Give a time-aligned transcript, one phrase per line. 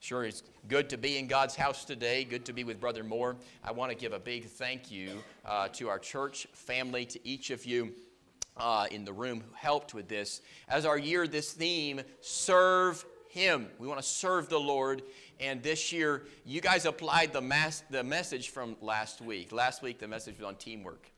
[0.00, 2.24] Sure, it's good to be in God's house today.
[2.24, 3.36] Good to be with Brother Mohr.
[3.62, 7.50] I want to give a big thank you uh, to our church family, to each
[7.50, 7.92] of you
[8.56, 10.40] uh, in the room who helped with this.
[10.68, 13.68] As our year, this theme, serve Him.
[13.78, 15.02] We want to serve the Lord.
[15.38, 19.52] And this year, you guys applied the, the message from last week.
[19.52, 21.08] Last week, the message was on teamwork.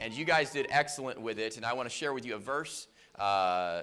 [0.00, 1.56] And you guys did excellent with it.
[1.56, 2.88] And I want to share with you a verse.
[3.16, 3.82] Uh,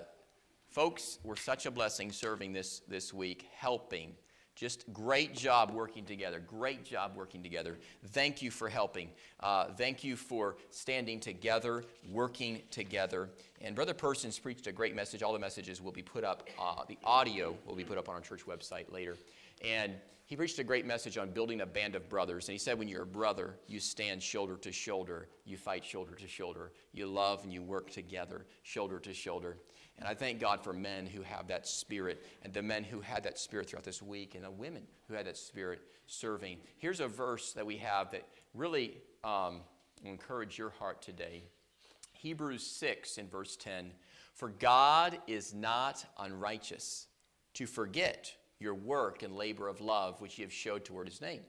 [0.72, 4.14] Folks were such a blessing serving this, this week, helping.
[4.56, 6.40] Just great job working together.
[6.40, 7.78] Great job working together.
[8.08, 9.10] Thank you for helping.
[9.42, 13.30] Uh, thank you for standing together, working together.
[13.60, 15.24] And Brother Persons preached a great message.
[15.24, 18.16] All the messages will be put up, uh, the audio will be put up on
[18.16, 19.18] our church website later.
[19.66, 19.94] And
[20.26, 22.48] he preached a great message on building a band of brothers.
[22.48, 26.16] And he said, when you're a brother, you stand shoulder to shoulder, you fight shoulder
[26.16, 29.58] to shoulder, you love and you work together, shoulder to shoulder.
[30.02, 33.24] And I thank God for men who have that spirit and the men who had
[33.24, 36.58] that spirit throughout this week and the women who had that spirit serving.
[36.78, 38.24] Here's a verse that we have that
[38.56, 39.62] really um,
[40.04, 41.44] will encourage your heart today
[42.14, 43.92] Hebrews 6 in verse 10
[44.34, 47.08] For God is not unrighteous
[47.56, 51.42] to forget your work and labor of love which you have showed toward his name.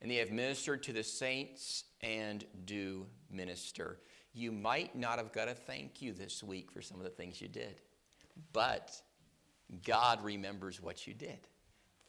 [0.00, 3.98] And they have ministered to the saints and do minister.
[4.34, 7.40] You might not have got a thank you this week for some of the things
[7.40, 7.80] you did,
[8.52, 9.00] but
[9.86, 11.38] God remembers what you did.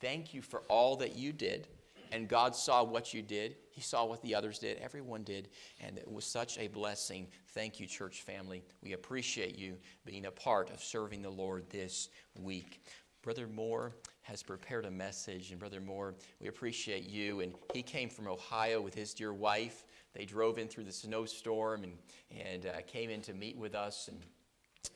[0.01, 1.67] Thank you for all that you did.
[2.11, 3.57] And God saw what you did.
[3.71, 4.77] He saw what the others did.
[4.77, 5.49] Everyone did.
[5.81, 7.27] And it was such a blessing.
[7.49, 8.63] Thank you, church family.
[8.81, 12.83] We appreciate you being a part of serving the Lord this week.
[13.21, 15.51] Brother Mohr has prepared a message.
[15.51, 17.41] And Brother Mohr, we appreciate you.
[17.41, 19.83] And he came from Ohio with his dear wife
[20.15, 21.93] they drove in through the snowstorm and,
[22.31, 24.07] and uh, came in to meet with us.
[24.07, 24.19] And,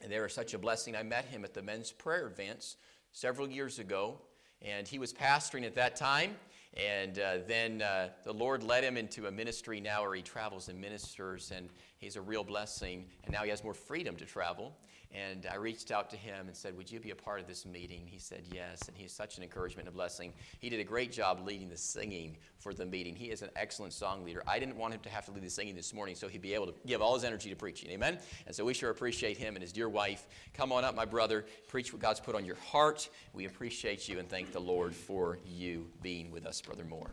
[0.02, 0.96] and they were such a blessing.
[0.96, 2.78] I met him at the men's prayer advance
[3.12, 4.20] several years ago,
[4.62, 6.36] and he was pastoring at that time.
[6.76, 10.70] And uh, then uh, the Lord led him into a ministry now where he travels
[10.70, 13.06] and ministers, and he's a real blessing.
[13.24, 14.78] And now he has more freedom to travel.
[15.12, 17.66] And I reached out to him and said, Would you be a part of this
[17.66, 18.04] meeting?
[18.06, 18.88] He said, Yes.
[18.88, 20.34] And he's such an encouragement and a blessing.
[20.60, 23.16] He did a great job leading the singing for the meeting.
[23.16, 24.44] He is an excellent song leader.
[24.46, 26.54] I didn't want him to have to lead the singing this morning, so he'd be
[26.54, 27.90] able to give all his energy to preaching.
[27.90, 28.20] Amen?
[28.46, 30.28] And so we sure appreciate him and his dear wife.
[30.54, 31.46] Come on up, my brother.
[31.68, 33.10] Preach what God's put on your heart.
[33.34, 37.08] We appreciate you and thank the Lord for you being with us, Brother Mohr.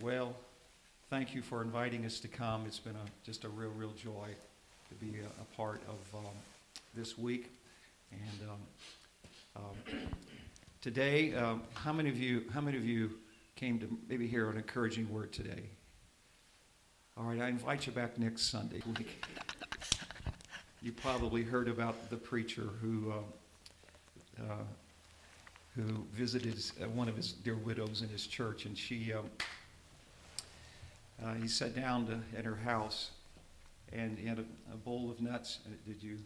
[0.00, 0.34] Well,
[1.08, 2.64] thank you for inviting us to come.
[2.66, 4.34] It's been a, just a real, real joy
[4.88, 6.32] to be a, a part of um,
[6.94, 7.52] this week.
[8.12, 9.96] And um, um,
[10.80, 13.10] today, um, how many of you how many of you
[13.56, 15.64] came to maybe hear an encouraging word today?
[17.16, 18.80] All right, I invite you back next Sunday.
[20.82, 24.64] you probably heard about the preacher who uh, uh,
[25.74, 29.12] who visited uh, one of his dear widows in his church, and she.
[29.12, 29.26] Um,
[31.20, 33.10] uh, he sat down to, at her house
[33.92, 35.60] and he had a, a bowl of nuts.
[35.66, 36.18] Uh, did you?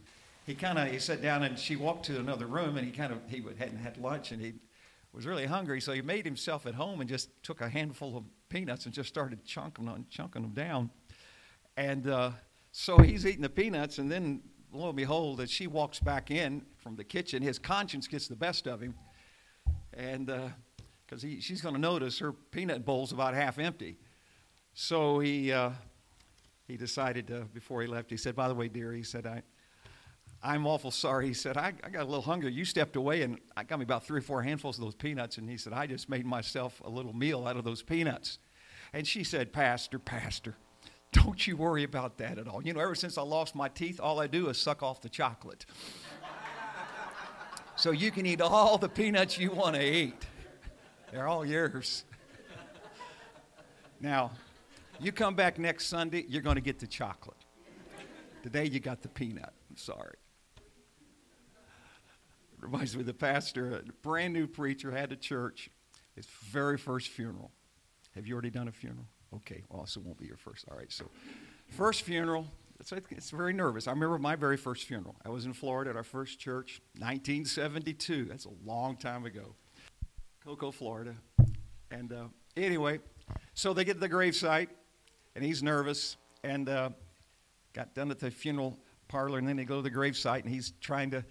[0.47, 3.13] He kind of he sat down and she walked to another room and he kind
[3.13, 4.55] of he hadn't had lunch and he
[5.13, 8.25] was really hungry, so he made himself at home and just took a handful of
[8.49, 10.91] peanuts and just started chunking them, chunking them down.
[11.77, 12.31] And uh,
[12.73, 14.41] so he's eating the peanuts, and then
[14.73, 18.37] lo and behold, as she walks back in from the kitchen, his conscience gets the
[18.37, 18.95] best of him,
[19.93, 20.27] and
[21.07, 23.99] because uh, she's going to notice her peanut bowl's about half empty.
[24.73, 25.71] So he uh,
[26.73, 29.43] he decided to, before he left, he said, By the way, dear, he said, I,
[30.43, 31.27] I'm awful sorry.
[31.27, 32.51] He said, I, I got a little hungry.
[32.51, 35.37] You stepped away and I got me about three or four handfuls of those peanuts.
[35.37, 38.39] And he said, I just made myself a little meal out of those peanuts.
[38.95, 40.57] And she said, Pastor, Pastor,
[41.13, 42.65] don't you worry about that at all.
[42.65, 45.11] You know, ever since I lost my teeth, all I do is suck off the
[45.11, 45.67] chocolate.
[47.77, 50.15] so you can eat all the peanuts you want to eat,
[51.13, 52.05] they're all yours.
[54.01, 54.31] now,
[55.03, 57.37] you come back next Sunday, you're going to get the chocolate.
[58.43, 59.53] Today you got the peanut.
[59.71, 60.17] I'm sorry.
[62.61, 65.69] Reminds me of the pastor, a brand new preacher, had a church,
[66.15, 67.51] his very first funeral.
[68.15, 69.07] Have you already done a funeral?
[69.35, 70.67] Okay, well, so it won't be your first.
[70.71, 71.07] All right, so
[71.67, 72.47] first funeral,
[72.79, 73.89] it's, it's very nervous.
[73.89, 75.17] I remember my very first funeral.
[75.25, 78.27] I was in Florida at our first church, 1972.
[78.27, 79.57] That's a long time ago.
[80.45, 81.15] Cocoa, Florida.
[81.91, 82.25] And uh,
[82.57, 83.01] anyway,
[83.55, 84.69] so they get to the gravesite
[85.35, 86.91] and he's nervous and uh,
[87.73, 90.73] got done at the funeral parlor and then they go to the gravesite and he's
[90.81, 91.25] trying to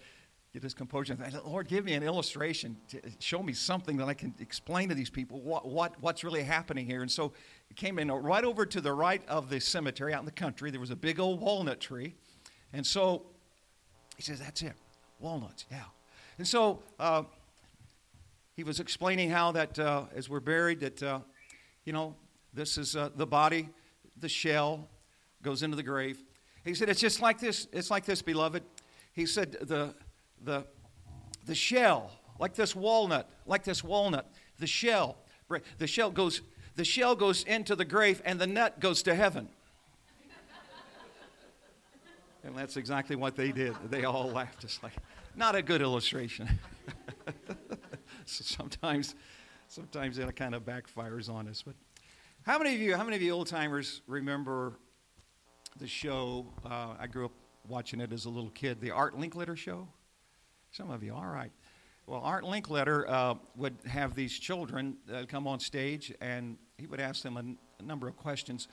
[0.52, 1.14] get his composure.
[1.14, 4.88] And said, lord give me an illustration to show me something that i can explain
[4.88, 7.02] to these people what, what, what's really happening here.
[7.02, 7.32] And so
[7.68, 10.70] he came in right over to the right of the cemetery out in the country.
[10.70, 12.14] There was a big old walnut tree.
[12.72, 13.22] And so
[14.16, 14.74] he says that's it
[15.20, 15.84] walnuts yeah.
[16.38, 17.22] And so uh,
[18.56, 21.20] he was explaining how that uh, as we're buried, that, uh,
[21.84, 22.14] you know,
[22.52, 23.68] this is uh, the body,
[24.22, 24.88] the shell
[25.42, 26.22] goes into the grave.
[26.64, 28.62] He said, it's just like this, it's like this, beloved.
[29.12, 29.94] He said, the,
[30.42, 30.64] the,
[31.44, 35.16] the shell, like this walnut, like this walnut, the shell,
[35.78, 36.40] the shell goes,
[36.76, 39.48] the shell goes into the grave and the nut goes to heaven.
[42.44, 43.74] and that's exactly what they did.
[43.90, 44.94] They all laughed, It's like,
[45.34, 46.48] not a good illustration.
[48.24, 49.16] so sometimes,
[49.66, 51.62] sometimes it kind of backfires on us.
[51.62, 51.74] But
[52.44, 54.74] how many of you, how many of you old timers remember
[55.78, 56.46] the show?
[56.64, 57.32] Uh, I grew up
[57.68, 59.86] watching it as a little kid, the Art Linkletter show.
[60.72, 61.52] Some of you, all right.
[62.06, 66.98] Well, Art Linkletter uh, would have these children uh, come on stage, and he would
[66.98, 68.66] ask them a, n- a number of questions,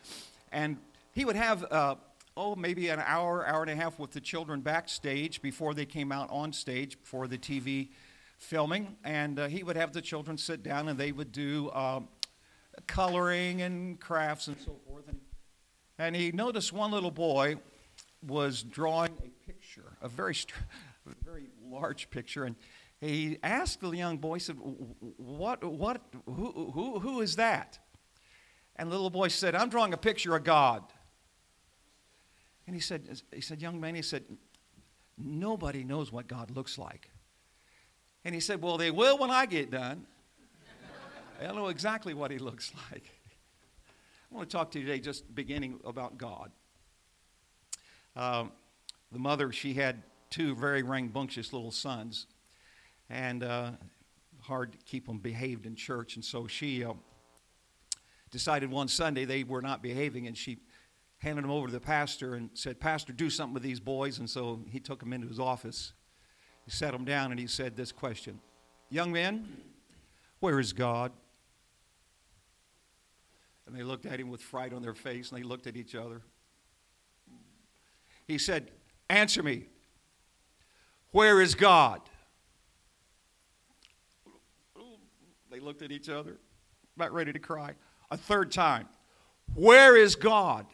[0.51, 0.77] and
[1.11, 1.95] he would have uh,
[2.35, 6.11] oh maybe an hour, hour and a half with the children backstage before they came
[6.11, 7.89] out on stage for the TV
[8.39, 11.99] filming, and uh, he would have the children sit down and they would do uh,
[12.87, 15.07] coloring and crafts and so forth.
[15.07, 15.19] And,
[15.97, 17.57] and he noticed one little boy
[18.25, 20.35] was drawing a picture, a very,
[21.05, 22.55] a very large picture, and
[23.01, 27.79] he asked the young boy, said, "What, what, who, who, who is that?"
[28.75, 30.83] And the little boy said, "I'm drawing a picture of God."
[32.67, 34.25] And he said, he said, young man, he said,
[35.17, 37.09] nobody knows what God looks like.
[38.23, 40.05] And he said, Well, they will when I get done.
[41.39, 43.03] I know exactly what he looks like.
[44.31, 46.51] I want to talk to you today just beginning about God.
[48.15, 48.51] Um,
[49.11, 52.27] the mother, she had two very rambunctious little sons,
[53.09, 53.71] and uh,
[54.41, 56.15] hard to keep them behaved in church.
[56.15, 56.93] And so she uh,
[58.29, 60.59] decided one Sunday they were not behaving, and she
[61.19, 64.19] handed them over to the pastor and said, Pastor, do something with these boys.
[64.19, 65.93] And so he took them into his office
[66.69, 68.39] he sat them down and he said this question
[68.91, 69.47] Young men,
[70.39, 71.11] where is God?
[73.69, 75.93] And they looked at him with fright on their face and they looked at each
[75.93, 76.23] other.
[78.27, 78.71] He said,
[79.11, 79.65] Answer me.
[81.11, 82.01] Where is God?
[85.51, 86.39] They looked at each other,
[86.95, 87.73] about ready to cry.
[88.09, 88.87] A third time,
[89.53, 90.65] Where is God?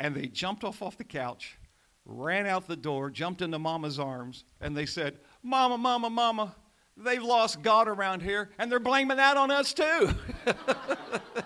[0.00, 1.56] And they jumped off off the couch
[2.04, 6.54] ran out the door, jumped into Mama's arms, and they said, Mama, Mama, Mama,
[6.96, 10.10] they've lost God around here, and they're blaming that on us too.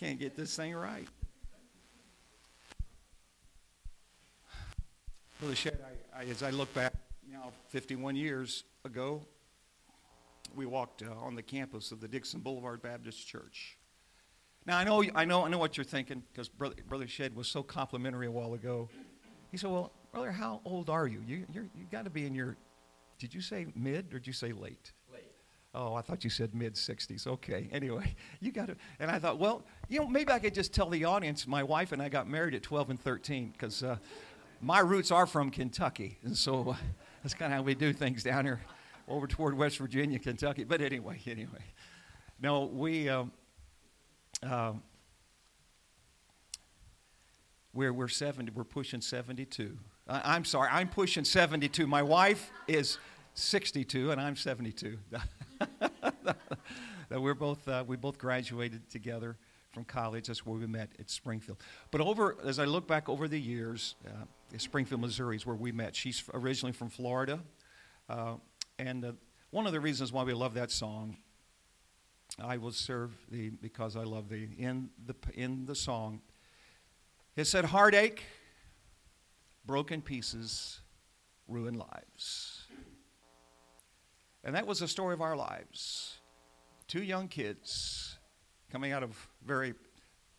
[0.00, 1.06] Can't get this thing right.
[5.38, 5.78] Brother Shed,
[6.16, 6.94] I, I, as I look back
[7.30, 9.20] now 51 years ago,
[10.54, 13.76] we walked uh, on the campus of the Dixon Boulevard Baptist Church.
[14.64, 17.46] Now, I know, I know, I know what you're thinking because Brother, Brother Shed was
[17.46, 18.88] so complimentary a while ago.
[19.50, 21.22] He said, Well, brother, how old are you?
[21.26, 22.56] You, you're, you got to be in your,
[23.18, 24.92] did you say mid or did you say late?
[25.72, 27.26] Oh, I thought you said mid 60s.
[27.26, 27.68] Okay.
[27.70, 30.88] Anyway, you got to, and I thought, well, you know, maybe I could just tell
[30.88, 33.96] the audience my wife and I got married at 12 and 13 because uh,
[34.60, 36.18] my roots are from Kentucky.
[36.24, 36.76] And so uh,
[37.22, 38.60] that's kind of how we do things down here
[39.06, 40.64] over toward West Virginia, Kentucky.
[40.64, 41.64] But anyway, anyway.
[42.40, 43.30] No, we, um,
[44.42, 44.82] um,
[47.72, 49.76] we're, we're 70, we're pushing 72.
[50.08, 51.86] I, I'm sorry, I'm pushing 72.
[51.86, 52.98] My wife is
[53.34, 54.98] 62 and I'm 72.
[57.10, 59.36] we're both, uh, we both graduated together
[59.72, 60.26] from college.
[60.26, 61.58] That's where we met at Springfield.
[61.90, 64.24] But over, as I look back over the years, uh,
[64.58, 65.94] Springfield, Missouri is where we met.
[65.94, 67.40] She's originally from Florida.
[68.08, 68.34] Uh,
[68.78, 69.12] and uh,
[69.50, 71.16] one of the reasons why we love that song
[72.38, 74.48] I will serve thee because I love thee.
[74.58, 76.20] In the, in the song,
[77.36, 78.22] it said, heartache,
[79.66, 80.80] broken pieces,
[81.48, 82.59] ruined lives.
[84.44, 86.18] And that was the story of our lives.
[86.88, 88.18] Two young kids
[88.70, 89.74] coming out of very,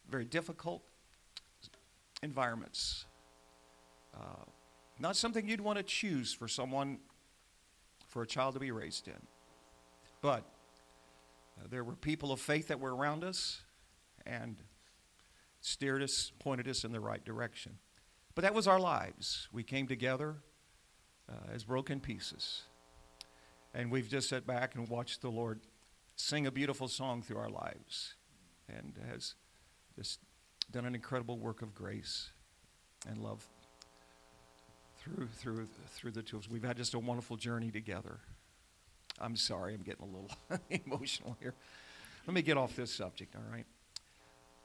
[0.09, 0.81] very difficult
[2.23, 3.05] environments.
[4.15, 4.45] Uh,
[4.99, 6.99] not something you'd want to choose for someone,
[8.07, 9.21] for a child to be raised in.
[10.21, 10.43] But
[11.59, 13.61] uh, there were people of faith that were around us
[14.25, 14.57] and
[15.61, 17.77] steered us, pointed us in the right direction.
[18.35, 19.47] But that was our lives.
[19.51, 20.35] We came together
[21.29, 22.63] uh, as broken pieces.
[23.73, 25.59] And we've just sat back and watched the Lord
[26.15, 28.15] sing a beautiful song through our lives
[28.69, 29.35] and has
[29.95, 30.19] just
[30.71, 32.29] done an incredible work of grace
[33.07, 33.45] and love
[34.97, 36.49] through through through the tools.
[36.49, 38.19] We've had just a wonderful journey together.
[39.19, 40.31] I'm sorry, I'm getting a little
[40.85, 41.53] emotional here.
[42.27, 43.65] Let me get off this subject, all right?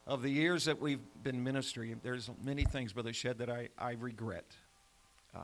[0.06, 3.92] Of the years that we've been ministering, there's many things, Brother Shed, that I, I
[3.92, 4.44] regret.
[5.34, 5.40] Uh,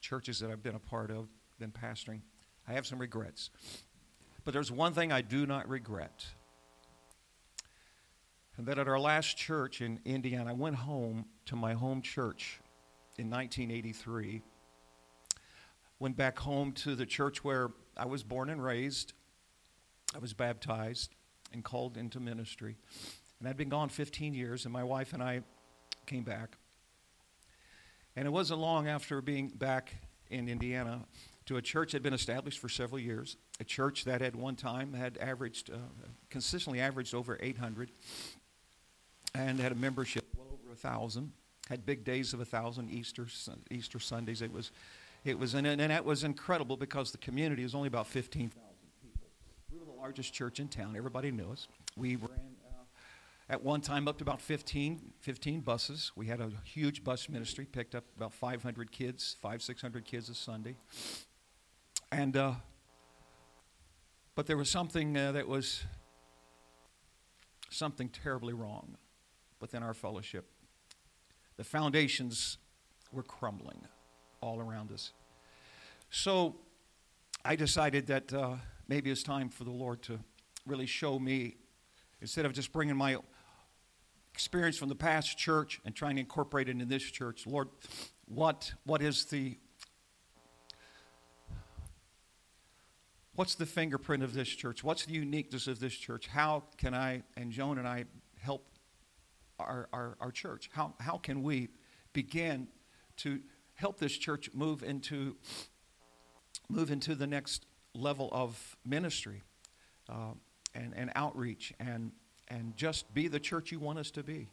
[0.00, 1.28] churches that I've been a part of,
[1.58, 2.20] been pastoring,
[2.66, 3.50] I have some regrets.
[4.44, 6.26] But there's one thing I do not regret.
[8.56, 12.60] And that at our last church in Indiana, I went home to my home church
[13.16, 14.42] in 1983.
[15.98, 19.12] Went back home to the church where I was born and raised.
[20.14, 21.14] I was baptized
[21.52, 22.76] and called into ministry.
[23.40, 25.42] And I'd been gone 15 years, and my wife and I
[26.06, 26.56] came back.
[28.16, 29.94] And it wasn't long after being back
[30.30, 31.04] in Indiana
[31.46, 34.56] to a church that had been established for several years, a church that at one
[34.56, 35.76] time had averaged, uh,
[36.30, 37.90] consistently averaged over 800,
[39.34, 41.32] and had a membership well over a thousand.
[41.68, 43.26] Had big days of a thousand Easter
[43.70, 44.42] Easter Sundays.
[44.42, 44.70] It was,
[45.24, 48.60] it was, and, and that was incredible because the community was only about 15,000
[49.02, 49.26] people.
[49.72, 50.94] We were the largest church in town.
[50.94, 51.68] Everybody knew us.
[51.96, 52.54] We ran
[53.48, 56.12] at one time up to about 15, 15 buses.
[56.16, 60.34] We had a huge bus ministry, picked up about 500 kids, five, 600 kids a
[60.34, 60.76] Sunday.
[62.16, 62.52] And, uh,
[64.36, 65.82] but there was something uh, that was
[67.70, 68.96] something terribly wrong
[69.60, 70.48] within our fellowship.
[71.56, 72.58] The foundations
[73.10, 73.80] were crumbling
[74.40, 75.12] all around us.
[76.10, 76.54] So
[77.44, 78.54] I decided that uh,
[78.86, 80.20] maybe it's time for the Lord to
[80.68, 81.56] really show me,
[82.20, 83.16] instead of just bringing my
[84.32, 87.44] experience from the past church and trying to incorporate it in this church.
[87.44, 87.70] Lord,
[88.26, 89.58] what, what is the
[93.34, 94.84] what's the fingerprint of this church?
[94.84, 96.26] What's the uniqueness of this church?
[96.26, 98.04] How can I and Joan and I
[98.40, 98.66] help
[99.58, 100.70] our, our, our church?
[100.72, 101.68] How, how can we
[102.12, 102.68] begin
[103.18, 103.40] to
[103.74, 105.36] help this church move into
[106.70, 109.42] move into the next level of ministry
[110.08, 110.32] uh,
[110.74, 112.12] and, and outreach and
[112.48, 114.48] and just be the church you want us to be.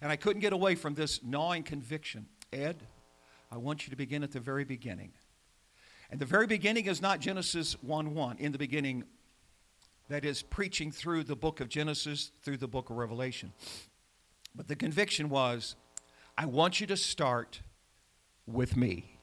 [0.00, 2.26] And I couldn't get away from this gnawing conviction.
[2.52, 2.86] Ed,
[3.50, 5.12] I want you to begin at the very beginning.
[6.10, 8.38] And the very beginning is not Genesis 1 1.
[8.38, 9.04] In the beginning,
[10.08, 13.52] that is preaching through the book of Genesis, through the book of Revelation.
[14.54, 15.76] But the conviction was
[16.36, 17.60] I want you to start
[18.46, 19.16] with me.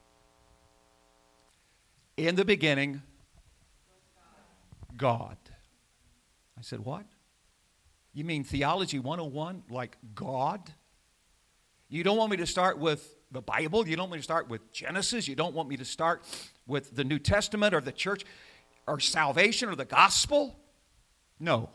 [2.16, 3.02] In the beginning,
[4.96, 5.36] God.
[6.58, 7.04] I said, What?
[8.14, 10.72] You mean theology 101, like God?
[11.88, 13.86] You don't want me to start with the Bible.
[13.86, 15.28] You don't want me to start with Genesis.
[15.28, 16.22] You don't want me to start
[16.66, 18.24] with the New Testament or the church
[18.86, 20.56] or salvation or the gospel.
[21.38, 21.70] No.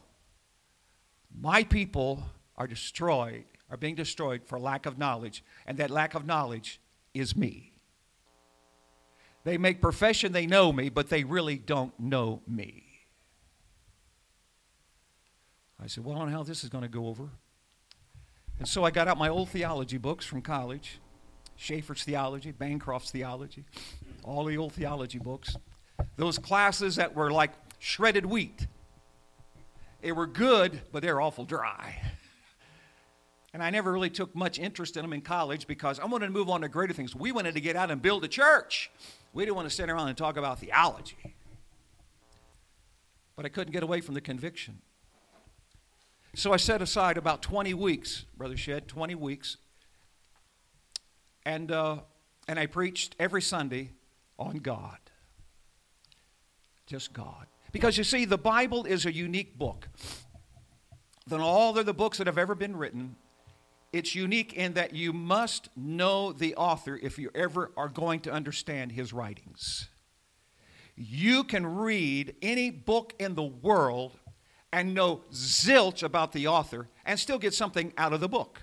[1.40, 2.24] My people
[2.58, 6.80] are destroyed, are being destroyed for lack of knowledge, and that lack of knowledge
[7.14, 7.72] is me.
[9.44, 12.84] They make profession they know me, but they really don't know me.
[15.82, 17.30] I said, Well, I don't know how this is going to go over.
[18.58, 21.00] And so I got out my old theology books from college
[21.64, 23.64] Chafer's theology, Bancroft's theology,
[24.24, 25.56] all the old theology books.
[26.18, 28.68] Those classes that were like shredded wheat.
[30.02, 32.02] They were good, but they were awful dry.
[33.54, 36.34] And I never really took much interest in them in college because I wanted to
[36.34, 37.16] move on to greater things.
[37.16, 38.92] We wanted to get out and build a church.
[39.32, 41.36] We didn't want to sit around and talk about theology.
[43.38, 44.82] But I couldn't get away from the conviction.
[46.36, 49.58] So I set aside about 20 weeks, Brother Shed, 20 weeks.
[51.46, 52.00] And, uh,
[52.48, 53.92] and I preached every Sunday
[54.40, 54.98] on God.
[56.86, 57.48] Just God.
[57.72, 59.90] Because you see, the Bible is a unique book.
[61.26, 63.16] Than all of the books that have ever been written,
[63.94, 68.32] it's unique in that you must know the author if you ever are going to
[68.32, 69.88] understand his writings.
[70.96, 74.20] You can read any book in the world
[74.72, 78.62] and know zilch about the author and still get something out of the book.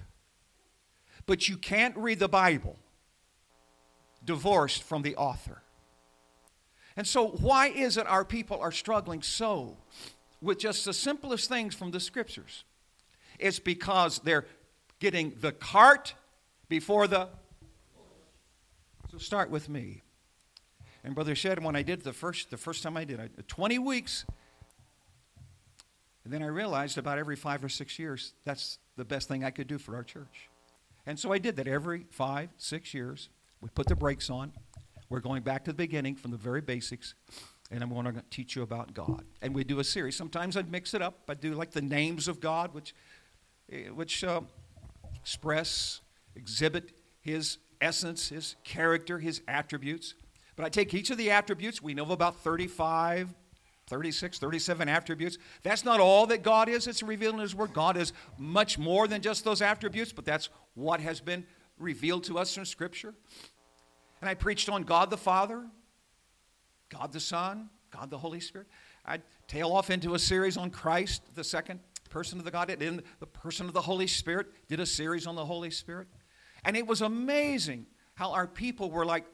[1.31, 2.77] But you can't read the Bible
[4.25, 5.63] divorced from the author.
[6.97, 9.77] And so, why is it our people are struggling so
[10.43, 12.65] with just the simplest things from the scriptures?
[13.39, 14.45] It's because they're
[14.99, 16.15] getting the cart
[16.69, 17.29] before the.
[19.13, 20.03] So, start with me.
[21.05, 23.79] And Brother Shed, when I did the first, the first time I did, I, 20
[23.79, 24.25] weeks
[26.25, 29.51] and then I realized about every five or six years, that's the best thing I
[29.51, 30.50] could do for our church.
[31.11, 33.31] And so I did that every five, six years.
[33.61, 34.53] We put the brakes on.
[35.09, 37.15] We're going back to the beginning from the very basics,
[37.73, 39.25] and I'm going to teach you about God.
[39.43, 40.15] And we do a series.
[40.15, 41.23] Sometimes I'd mix it up.
[41.29, 42.95] I do like the names of God, which,
[43.73, 44.43] eh, which uh,
[45.17, 46.01] express,
[46.37, 50.15] exhibit His essence, His character, His attributes.
[50.55, 51.83] But I take each of the attributes.
[51.83, 53.35] We know of about 35,
[53.89, 55.39] 36, 37 attributes.
[55.65, 56.87] That's not all that God is.
[56.87, 57.75] It's revealed in His Word.
[57.75, 61.45] God is much more than just those attributes, but that's what has been
[61.79, 63.15] revealed to us from Scripture.
[64.21, 65.67] and I preached on God the Father,
[66.91, 68.69] God the Son, God the Holy Spirit.
[69.05, 73.03] I'd tail off into a series on Christ, the second person of the Godhead, in
[73.19, 76.09] the person of the Holy Spirit, did a series on the Holy Spirit.
[76.65, 79.25] And it was amazing how our people were like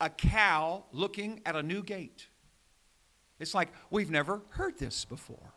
[0.00, 2.28] a cow looking at a new gate.
[3.40, 5.54] It's like we've never heard this before.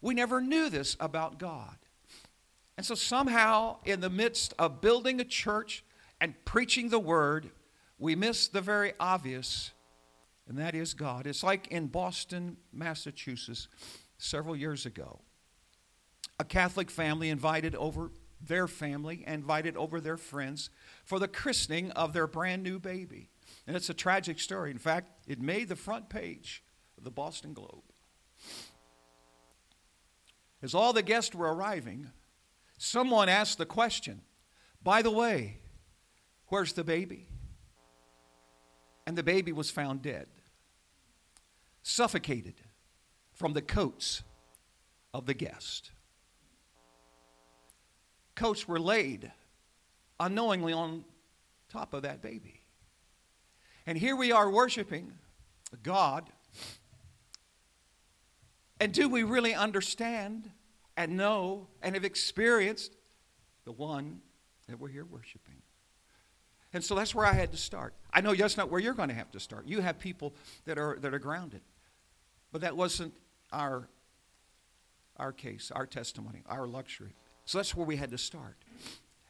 [0.00, 1.76] We never knew this about God.
[2.76, 5.84] And so, somehow, in the midst of building a church
[6.20, 7.50] and preaching the word,
[7.98, 9.72] we miss the very obvious,
[10.48, 11.26] and that is God.
[11.26, 13.68] It's like in Boston, Massachusetts,
[14.18, 15.20] several years ago.
[16.40, 18.10] A Catholic family invited over
[18.46, 20.70] their family, and invited over their friends
[21.04, 23.30] for the christening of their brand new baby.
[23.66, 24.70] And it's a tragic story.
[24.70, 26.62] In fact, it made the front page
[26.98, 27.82] of the Boston Globe.
[30.62, 32.10] As all the guests were arriving,
[32.82, 34.20] someone asked the question,
[34.82, 35.58] By the way,
[36.48, 37.28] where's the baby?
[39.06, 40.26] And the baby was found dead,
[41.82, 42.54] suffocated
[43.32, 44.22] from the coats
[45.14, 45.90] of the guest.
[48.34, 49.30] Coats were laid
[50.18, 51.04] unknowingly on
[51.68, 52.60] top of that baby.
[53.86, 55.12] And here we are worshiping
[55.82, 56.30] God
[58.82, 60.50] and do we really understand
[60.96, 62.96] and know and have experienced
[63.64, 64.20] the one
[64.68, 65.62] that we're here worshiping?
[66.72, 67.94] And so that's where I had to start.
[68.12, 69.66] I know that's not where you're going to have to start.
[69.66, 70.34] You have people
[70.64, 71.60] that are, that are grounded.
[72.50, 73.12] But that wasn't
[73.52, 73.88] our,
[75.16, 77.14] our case, our testimony, our luxury.
[77.44, 78.56] So that's where we had to start.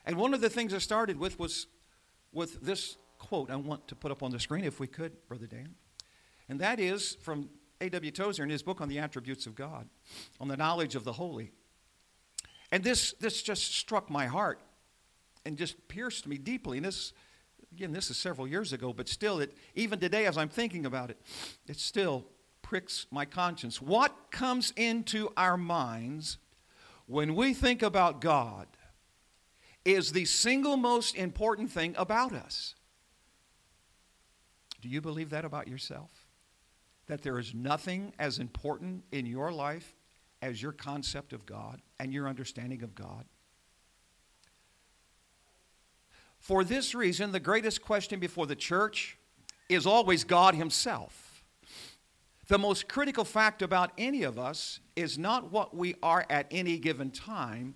[0.07, 1.67] And one of the things I started with was
[2.33, 5.47] with this quote I want to put up on the screen, if we could, Brother
[5.47, 5.75] Dan.
[6.49, 7.49] And that is from
[7.83, 8.11] A.W.
[8.11, 9.89] Tozer in his book on the attributes of God,
[10.41, 11.53] on the knowledge of the holy.
[12.71, 14.61] And this, this just struck my heart
[15.45, 16.79] and just pierced me deeply.
[16.79, 17.13] And this,
[17.73, 21.11] again, this is several years ago, but still, it, even today as I'm thinking about
[21.11, 21.21] it,
[21.67, 22.25] it still
[22.63, 23.83] pricks my conscience.
[23.83, 26.39] What comes into our minds
[27.07, 28.69] when we think about God
[29.85, 32.75] is the single most important thing about us.
[34.81, 36.22] Do you believe that about yourself?
[37.13, 39.95] That there is nothing as important in your life
[40.41, 43.27] as your concept of God and your understanding of God?
[46.39, 49.19] For this reason, the greatest question before the church
[49.69, 51.45] is always God Himself.
[52.49, 56.79] The most critical fact about any of us is not what we are at any
[56.79, 57.75] given time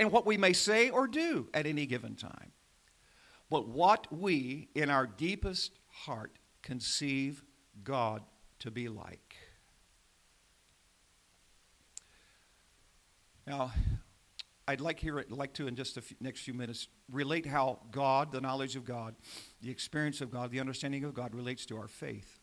[0.00, 2.50] and what we may say or do at any given time,
[3.48, 6.32] but what we, in our deepest heart,
[6.66, 7.44] conceive
[7.84, 8.22] God
[8.58, 9.36] to be like.
[13.46, 13.70] Now,
[14.66, 18.40] I'd like here, like to in just the next few minutes relate how God, the
[18.40, 19.14] knowledge of God,
[19.62, 22.40] the experience of God, the understanding of God relates to our faith.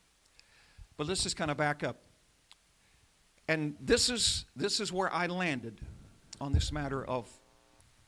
[0.95, 1.97] But let's just kind of back up.
[3.49, 5.81] And this is this is where I landed
[6.39, 7.27] on this matter of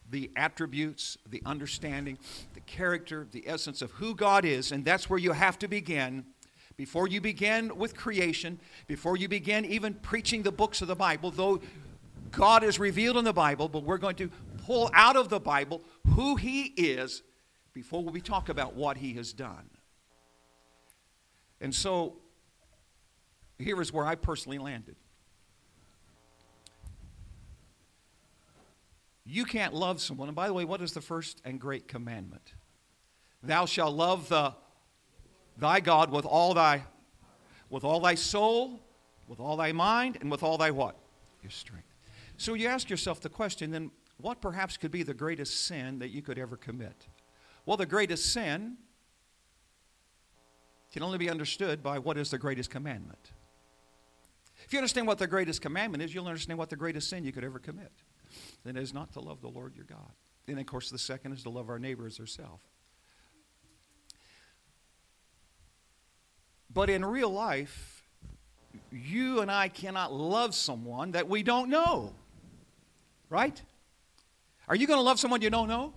[0.10, 2.18] the attributes, the understanding,
[2.54, 6.26] the character, the essence of who God is, and that's where you have to begin.
[6.78, 11.32] Before you begin with creation, before you begin even preaching the books of the Bible,
[11.32, 11.62] though
[12.32, 14.30] God is revealed in the Bible, but we're going to
[14.66, 17.24] pull out of the Bible who He is
[17.74, 19.70] before we talk about what He has done.
[21.62, 22.18] And so,
[23.58, 24.98] here is where I personally landed.
[29.26, 30.30] You can't love someone.
[30.30, 32.54] And by the way, what is the first and great commandment?
[33.42, 34.54] Thou shalt love the
[35.58, 36.84] thy God with all thy
[37.70, 38.80] with all thy soul,
[39.28, 40.96] with all thy mind, and with all thy what?
[41.42, 41.88] Your strength.
[42.38, 46.10] So you ask yourself the question then what perhaps could be the greatest sin that
[46.10, 47.08] you could ever commit?
[47.66, 48.78] Well, the greatest sin
[50.94, 53.32] can only be understood by what is the greatest commandment.
[54.64, 57.34] If you understand what the greatest commandment is, you'll understand what the greatest sin you
[57.34, 57.92] could ever commit
[58.64, 60.12] then it is not to love the Lord your God.
[60.48, 62.64] And of course, the second is to love our neighbor as ourselves.
[66.74, 68.04] But in real life,
[68.92, 72.14] you and I cannot love someone that we don't know.
[73.30, 73.60] Right?
[74.68, 75.94] Are you going to love someone you don't know?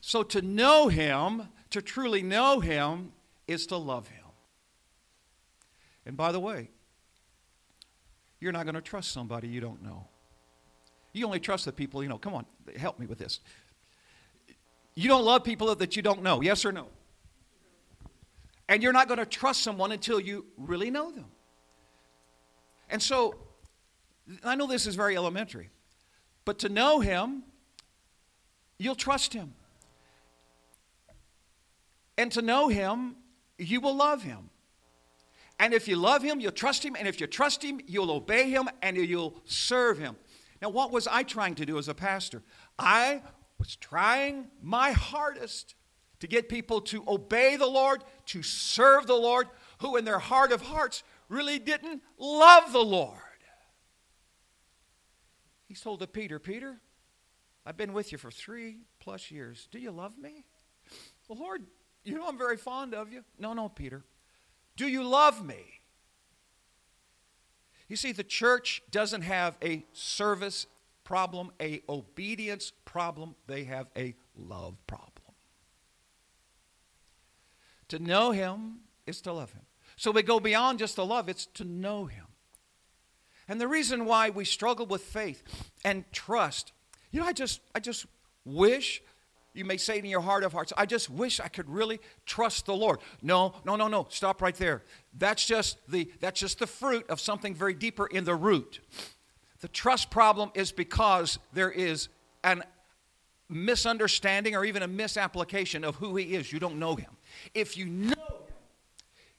[0.00, 3.12] So to know him, to truly know him,
[3.46, 4.24] is to love him.
[6.04, 6.70] And by the way,
[8.40, 10.06] you're not going to trust somebody you don't know.
[11.12, 12.18] You only trust the people you know.
[12.18, 12.46] Come on,
[12.76, 13.40] help me with this.
[14.94, 16.86] You don't love people that you don't know, yes or no?
[18.68, 21.26] And you're not going to trust someone until you really know them.
[22.90, 23.36] And so,
[24.44, 25.70] I know this is very elementary,
[26.44, 27.42] but to know him,
[28.78, 29.54] you'll trust him.
[32.18, 33.14] And to know Him,
[33.58, 34.50] you will love Him.
[35.58, 36.96] And if you love Him, you'll trust Him.
[36.96, 40.16] And if you trust Him, you'll obey Him and you'll serve Him.
[40.62, 42.42] Now, what was I trying to do as a pastor?
[42.78, 43.22] I
[43.58, 45.74] was trying my hardest
[46.20, 50.52] to get people to obey the Lord, to serve the Lord, who in their heart
[50.52, 53.18] of hearts really didn't love the Lord.
[55.66, 56.80] He told to Peter, Peter,
[57.66, 59.68] I've been with you for three plus years.
[59.70, 60.44] Do you love me?
[61.28, 61.62] Well, Lord,
[62.02, 63.22] you know I'm very fond of you.
[63.38, 64.02] No, no, Peter.
[64.78, 65.80] Do you love me?
[67.88, 70.68] You see, the church doesn't have a service
[71.02, 73.34] problem, a obedience problem.
[73.48, 75.34] They have a love problem.
[77.88, 79.62] To know him is to love him.
[79.96, 82.26] So we go beyond just the love, it's to know him.
[83.48, 85.42] And the reason why we struggle with faith
[85.84, 86.72] and trust,
[87.10, 88.06] you know, I just I just
[88.44, 89.02] wish
[89.58, 92.66] you may say in your heart of hearts, I just wish I could really trust
[92.66, 93.00] the Lord.
[93.20, 94.06] No, no, no, no.
[94.08, 94.84] Stop right there.
[95.18, 98.80] That's just the that's just the fruit of something very deeper in the root.
[99.60, 102.08] The trust problem is because there is
[102.44, 102.62] an
[103.48, 106.52] misunderstanding or even a misapplication of who he is.
[106.52, 107.10] You don't know him.
[107.54, 108.54] If you know him,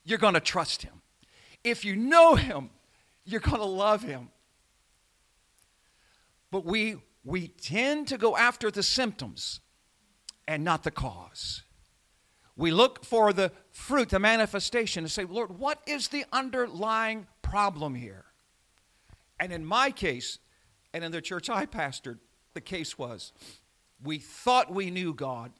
[0.03, 1.01] you're going to trust him.
[1.63, 2.71] If you know him,
[3.23, 4.29] you're going to love him.
[6.51, 9.59] But we we tend to go after the symptoms
[10.49, 11.61] and not the cause.
[12.57, 17.93] We look for the fruit, the manifestation, and say, Lord, what is the underlying problem
[17.93, 18.25] here?
[19.39, 20.39] And in my case,
[20.91, 22.17] and in the church I pastored,
[22.55, 23.31] the case was
[24.03, 25.51] we thought we knew God.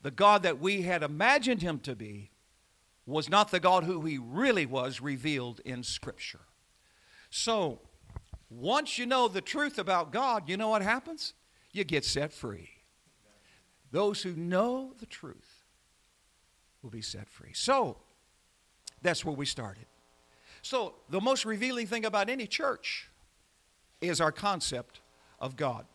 [0.00, 2.30] The God that we had imagined him to be
[3.04, 6.40] was not the God who he really was revealed in Scripture.
[7.28, 7.80] So,
[8.48, 11.34] once you know the truth about God, you know what happens?
[11.70, 12.77] You get set free.
[13.90, 15.64] Those who know the truth
[16.82, 17.52] will be set free.
[17.52, 17.96] So,
[19.02, 19.86] that's where we started.
[20.62, 23.08] So, the most revealing thing about any church
[24.00, 25.00] is our concept
[25.40, 25.86] of God.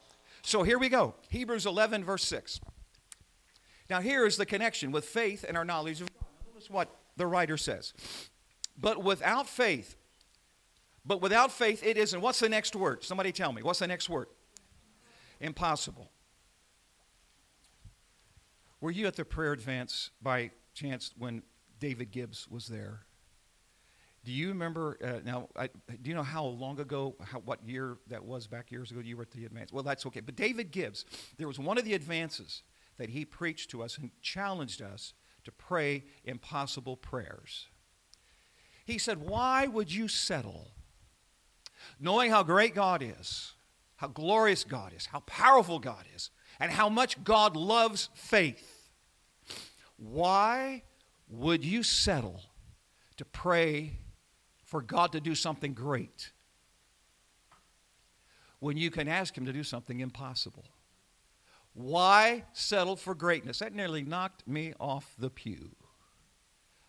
[0.42, 2.60] So, here we go Hebrews 11, verse 6.
[3.90, 6.26] Now, here is the connection with faith and our knowledge of God.
[6.54, 7.94] Notice what the writer says.
[8.80, 9.96] But without faith,
[11.06, 12.20] but without faith, it isn't.
[12.20, 13.04] What's the next word?
[13.04, 13.62] Somebody tell me.
[13.62, 14.28] What's the next word?
[15.40, 16.10] Impossible.
[18.84, 21.42] Were you at the prayer advance by chance when
[21.80, 23.06] David Gibbs was there?
[24.26, 24.98] Do you remember?
[25.02, 28.74] Uh, now, I, do you know how long ago, how, what year that was back
[28.74, 29.00] years ago?
[29.00, 29.72] You were at the advance.
[29.72, 30.20] Well, that's okay.
[30.20, 31.06] But David Gibbs,
[31.38, 32.62] there was one of the advances
[32.98, 35.14] that he preached to us and challenged us
[35.46, 37.68] to pray impossible prayers.
[38.84, 40.72] He said, Why would you settle,
[42.02, 43.54] knowing how great God is,
[43.96, 48.73] how glorious God is, how powerful God is, and how much God loves faith?
[50.04, 50.84] Why
[51.30, 52.42] would you settle
[53.16, 54.00] to pray
[54.66, 56.32] for God to do something great
[58.60, 60.66] when you can ask Him to do something impossible?
[61.74, 63.60] Why settle for greatness?
[63.60, 65.70] That nearly knocked me off the pew.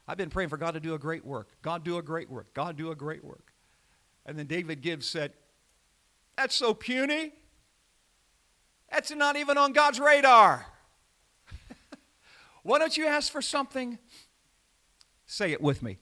[0.09, 1.49] I've been praying for God to do a great work.
[1.63, 2.53] God, do a great work.
[2.53, 3.53] God, do a great work.
[4.27, 5.33] And then David Gibbs said,
[6.37, 7.33] That's so puny.
[8.91, 10.67] That's not even on God's radar.
[12.65, 13.99] Why don't you ask for something?
[15.27, 15.99] Say it with me.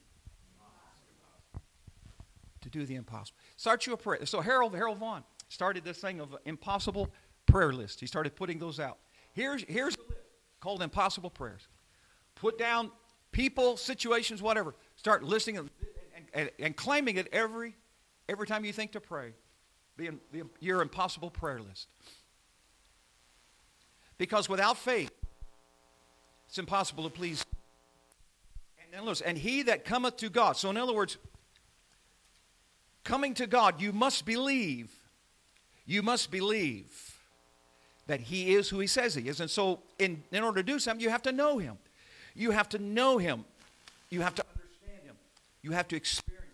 [2.63, 3.37] To do the impossible.
[3.57, 4.25] Start you a prayer.
[4.25, 7.11] So Harold, Harold Vaughn started this thing of impossible
[7.47, 7.99] prayer list.
[7.99, 8.99] He started putting those out.
[9.33, 10.21] Here's, here's a list
[10.61, 11.67] called impossible prayers.
[12.37, 12.93] Put down
[13.33, 14.77] people, situations, whatever.
[14.95, 15.71] Start listing and,
[16.33, 17.75] and, and claiming it every,
[18.29, 19.33] every time you think to pray.
[19.97, 21.89] The, the, your impossible prayer list.
[24.17, 25.11] Because without faith,
[26.53, 27.47] it's impossible to please.
[28.93, 30.59] And listen, and he that cometh to God.
[30.59, 31.17] So in other words,
[33.05, 34.93] coming to God, you must believe.
[35.87, 37.19] You must believe
[38.07, 39.41] that he is who he says he is.
[39.41, 41.79] And so in, in order to do something, you have to know him.
[42.35, 43.47] You have to know him.
[44.11, 45.17] You have to understand him.
[45.63, 46.45] You have to experience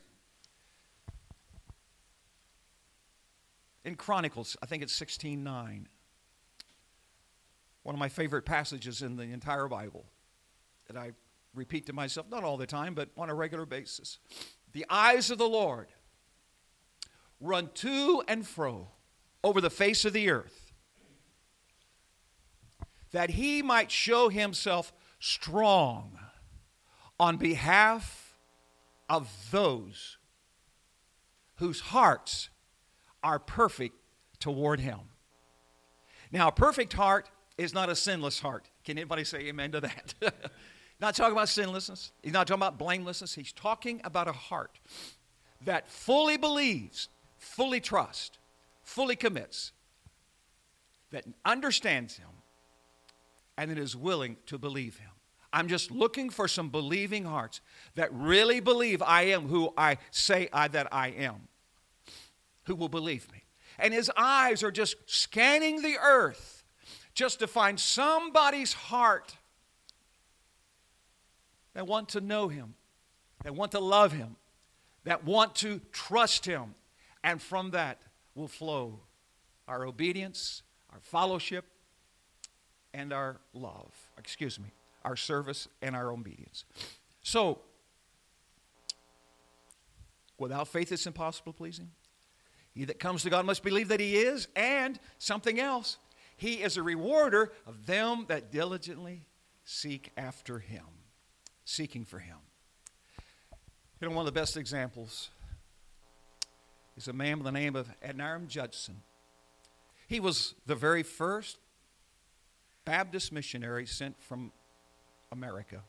[3.83, 3.91] him.
[3.91, 5.87] In Chronicles, I think it's 16:9
[7.83, 10.05] one of my favorite passages in the entire Bible
[10.87, 11.13] that I
[11.55, 14.19] repeat to myself, not all the time, but on a regular basis.
[14.73, 15.89] The eyes of the Lord
[17.41, 18.89] run to and fro
[19.43, 20.73] over the face of the earth,
[23.13, 26.19] that he might show himself strong
[27.19, 28.37] on behalf
[29.09, 30.19] of those
[31.57, 32.51] whose hearts
[33.23, 33.97] are perfect
[34.39, 35.01] toward him.
[36.31, 38.71] Now, a perfect heart is not a sinless heart.
[38.85, 40.15] Can anybody say amen to that?
[41.01, 42.11] Not talking about sinlessness.
[42.23, 43.35] He's not talking about blamelessness.
[43.35, 44.81] He's talking about a heart
[45.65, 48.37] that fully believes, fully trusts,
[48.83, 49.73] fully commits,
[51.11, 52.29] that understands Him,
[53.57, 55.11] and that is willing to believe Him.
[55.53, 57.61] I'm just looking for some believing hearts
[57.95, 61.49] that really believe I am who I say I, that I am,
[62.65, 63.45] who will believe me.
[63.79, 66.58] And his eyes are just scanning the earth
[67.19, 69.37] just to find somebody's heart
[71.75, 72.75] that want to know him,
[73.43, 74.37] that want to love him,
[75.03, 76.75] that want to trust him.
[77.25, 78.01] And from that
[78.37, 79.01] will flow
[79.67, 81.65] our obedience, our fellowship,
[82.95, 83.93] and our love.
[84.17, 84.73] Excuse me
[85.05, 86.65] our service, and our obedience.
[87.23, 87.61] So,
[90.37, 91.91] without faith, it's impossible Him.
[92.75, 95.97] He that comes to God must believe that He is, and something else.
[96.39, 99.27] He is a rewarder of them that diligently
[99.65, 100.85] seek after Him,
[101.65, 102.37] seeking for Him.
[104.01, 105.31] You know, one of the best examples
[106.97, 109.03] is a man by the name of Adoniram Judson.
[110.07, 111.59] He was the very first
[112.85, 114.53] Baptist missionary sent from
[115.33, 115.83] America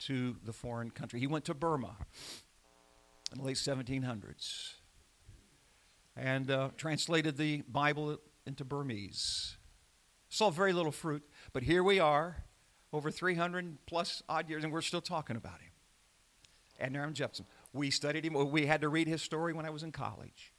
[0.00, 1.20] to the foreign country.
[1.20, 1.94] He went to Burma
[3.32, 4.72] in the late 1700s
[6.16, 9.56] and uh, translated the Bible into Burmese.
[10.34, 12.42] Saw very little fruit, but here we are,
[12.92, 15.70] over 300 plus odd years, and we're still talking about him.
[16.80, 17.46] And Adoniram Judson.
[17.72, 18.50] We studied him.
[18.50, 20.52] We had to read his story when I was in college,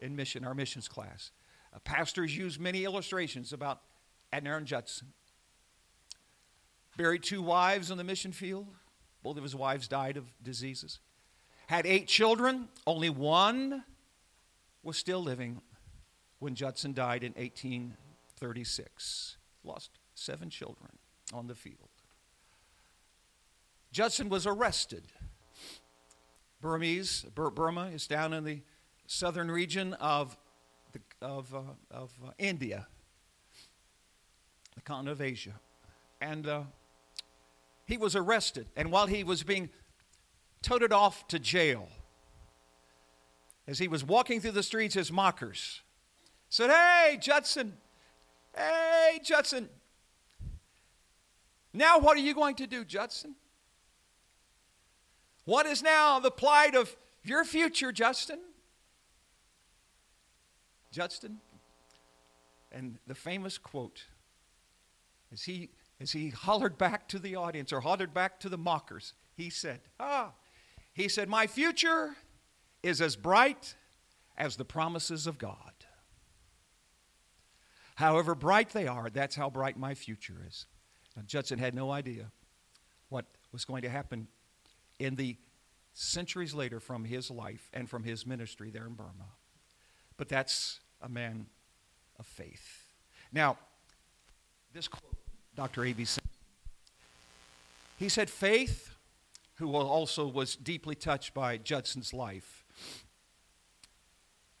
[0.00, 1.30] in mission, our missions class.
[1.72, 3.82] Uh, pastors use many illustrations about
[4.32, 5.12] Adoniram Judson.
[6.96, 8.66] Buried two wives on the mission field.
[9.22, 10.98] Both of his wives died of diseases.
[11.68, 12.66] Had eight children.
[12.84, 13.84] Only one
[14.82, 15.60] was still living
[16.40, 17.32] when Judson died in
[18.42, 19.36] 1836.
[19.64, 20.90] Lost seven children
[21.32, 21.88] on the field.
[23.92, 25.04] Judson was arrested.
[26.60, 28.60] Burmese, Burma is down in the
[29.06, 30.36] southern region of,
[30.92, 32.86] the, of, uh, of uh, India,
[34.74, 35.54] the continent of Asia.
[36.20, 36.62] And uh,
[37.84, 38.66] he was arrested.
[38.76, 39.70] And while he was being
[40.62, 41.88] toted off to jail,
[43.66, 45.82] as he was walking through the streets, his mockers
[46.48, 47.76] said, Hey, Judson,
[48.56, 49.68] hey, Judson,
[51.72, 53.34] now what are you going to do, Judson?
[55.44, 58.38] What is now the plight of your future, Justin?
[60.92, 61.38] Judson,
[62.70, 64.04] and the famous quote
[65.32, 69.14] as he as he hollered back to the audience or hollered back to the mockers,
[69.36, 70.32] he said, Ah,
[70.92, 72.16] he said, My future
[72.82, 73.76] is as bright
[74.36, 75.72] as the promises of God.
[77.96, 80.66] However bright they are, that's how bright my future is.
[81.16, 82.30] Now, Judson had no idea
[83.08, 84.28] what was going to happen
[84.98, 85.36] in the
[85.92, 89.28] centuries later from his life and from his ministry there in Burma.
[90.16, 91.46] But that's a man
[92.18, 92.86] of faith.
[93.32, 93.58] Now,
[94.72, 95.14] this quote
[95.54, 95.84] Dr.
[95.84, 96.06] A.B.
[97.98, 98.94] He said, Faith,
[99.56, 102.64] who also was deeply touched by Judson's life,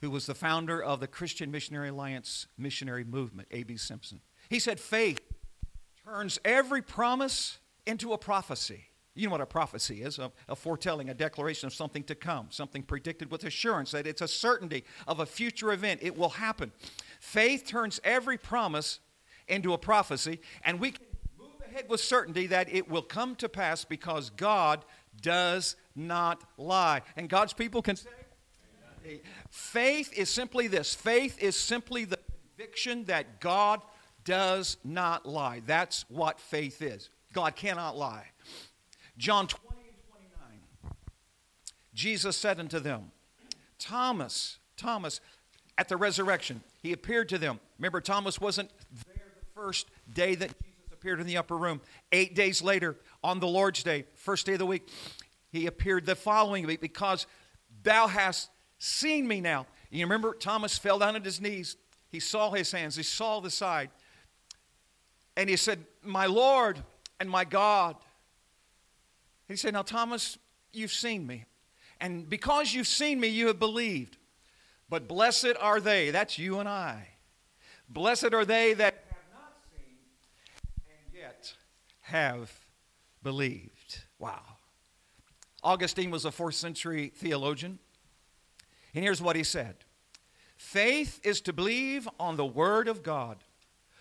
[0.02, 3.76] who was the founder of the Christian Missionary Alliance missionary movement, A.B.
[3.76, 4.20] Simpson.
[4.50, 5.20] He said, Faith
[6.04, 8.86] turns every promise into a prophecy.
[9.14, 12.48] You know what a prophecy is a, a, foretelling, a declaration of something to come,
[12.50, 16.00] something predicted with assurance that it's a certainty of a future event.
[16.02, 16.72] It will happen.
[17.20, 18.98] Faith turns every promise
[19.46, 21.06] into a prophecy, and we can
[21.38, 24.84] move ahead with certainty that it will come to pass because God
[25.20, 27.02] does not lie.
[27.16, 28.08] And God's people can say,
[29.50, 32.18] Faith is simply this faith is simply the
[32.56, 33.80] conviction that God
[34.24, 35.62] does not lie.
[35.66, 37.10] That's what faith is.
[37.32, 38.26] God cannot lie.
[39.18, 39.96] John 20 and
[40.82, 40.94] 29.
[41.94, 43.10] Jesus said unto them,
[43.78, 45.20] Thomas, Thomas,
[45.76, 47.58] at the resurrection, he appeared to them.
[47.78, 48.70] Remember, Thomas wasn't
[49.06, 51.80] there the first day that Jesus appeared in the upper room.
[52.12, 54.88] Eight days later, on the Lord's Day, first day of the week,
[55.50, 57.26] he appeared the following week because
[57.82, 58.50] thou hast
[58.82, 59.66] seen me now.
[59.90, 61.76] You remember, Thomas fell down at his knees.
[62.10, 63.90] He saw his hands, he saw the side.
[65.36, 66.82] And he said, My Lord
[67.20, 67.96] and my God.
[69.48, 70.36] He said, Now, Thomas,
[70.72, 71.44] you've seen me.
[72.00, 74.18] And because you've seen me, you have believed.
[74.90, 77.08] But blessed are they, that's you and I.
[77.88, 79.96] Blessed are they that have not seen
[80.88, 81.54] and yet
[82.00, 82.52] have
[83.22, 84.00] believed.
[84.18, 84.42] Wow.
[85.62, 87.78] Augustine was a fourth century theologian.
[88.94, 89.76] And here's what he said
[90.56, 93.38] Faith is to believe on the Word of God,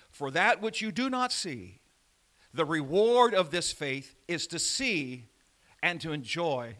[0.09, 1.79] for that which you do not see,
[2.53, 5.27] the reward of this faith is to see
[5.81, 6.75] and to enjoy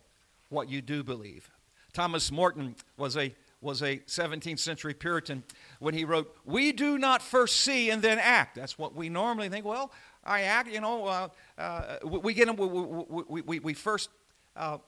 [0.50, 1.50] what you do believe.
[1.94, 5.44] Thomas Morton was a was a 17th century Puritan
[5.80, 8.56] when he wrote, We do not first see and then act.
[8.56, 9.66] That's what we normally think.
[9.66, 9.92] Well,
[10.24, 14.10] I act, you know, uh, uh, we, get we, we, we, we first,
[14.56, 14.80] uh,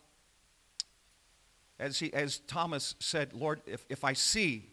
[1.79, 4.69] as, he, as Thomas said, Lord, if, if I see,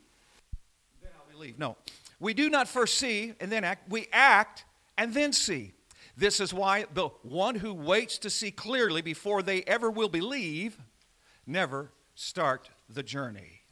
[1.02, 1.58] then I'll believe.
[1.58, 1.76] No.
[2.18, 3.90] We do not first see and then act.
[3.90, 4.64] We act
[4.98, 5.72] and then see.
[6.16, 10.78] This is why the one who waits to see clearly before they ever will believe
[11.46, 13.62] never start the journey.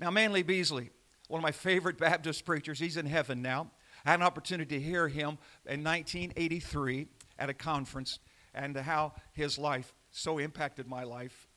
[0.00, 0.90] Now, Manly Beasley,
[1.28, 3.70] one of my favorite Baptist preachers, he's in heaven now.
[4.04, 7.06] I had an opportunity to hear him in 1983
[7.38, 8.18] at a conference
[8.54, 11.48] and how his life so impacted my life.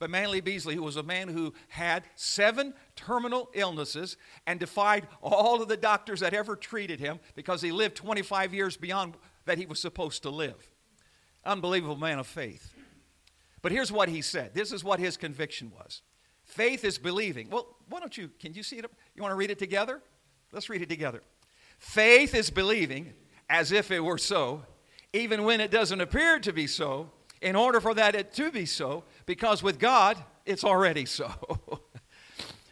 [0.00, 5.60] But Manly Beasley, who was a man who had seven terminal illnesses and defied all
[5.60, 9.66] of the doctors that ever treated him because he lived 25 years beyond that he
[9.66, 10.70] was supposed to live.
[11.44, 12.72] Unbelievable man of faith.
[13.60, 14.54] But here's what he said.
[14.54, 16.00] This is what his conviction was.
[16.44, 17.50] Faith is believing.
[17.50, 18.86] Well, why don't you, can you see it?
[19.14, 20.00] You want to read it together?
[20.50, 21.22] Let's read it together.
[21.78, 23.12] Faith is believing
[23.50, 24.62] as if it were so,
[25.12, 27.10] even when it doesn't appear to be so,
[27.40, 31.30] in order for that it to be so, because with God, it's already so.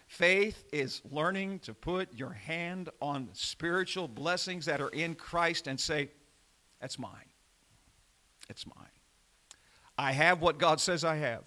[0.09, 5.79] Faith is learning to put your hand on spiritual blessings that are in Christ and
[5.79, 6.09] say,
[6.81, 7.31] That's mine.
[8.49, 8.89] It's mine.
[9.97, 11.45] I have what God says I have.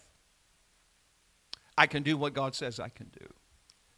[1.77, 3.27] I can do what God says I can do.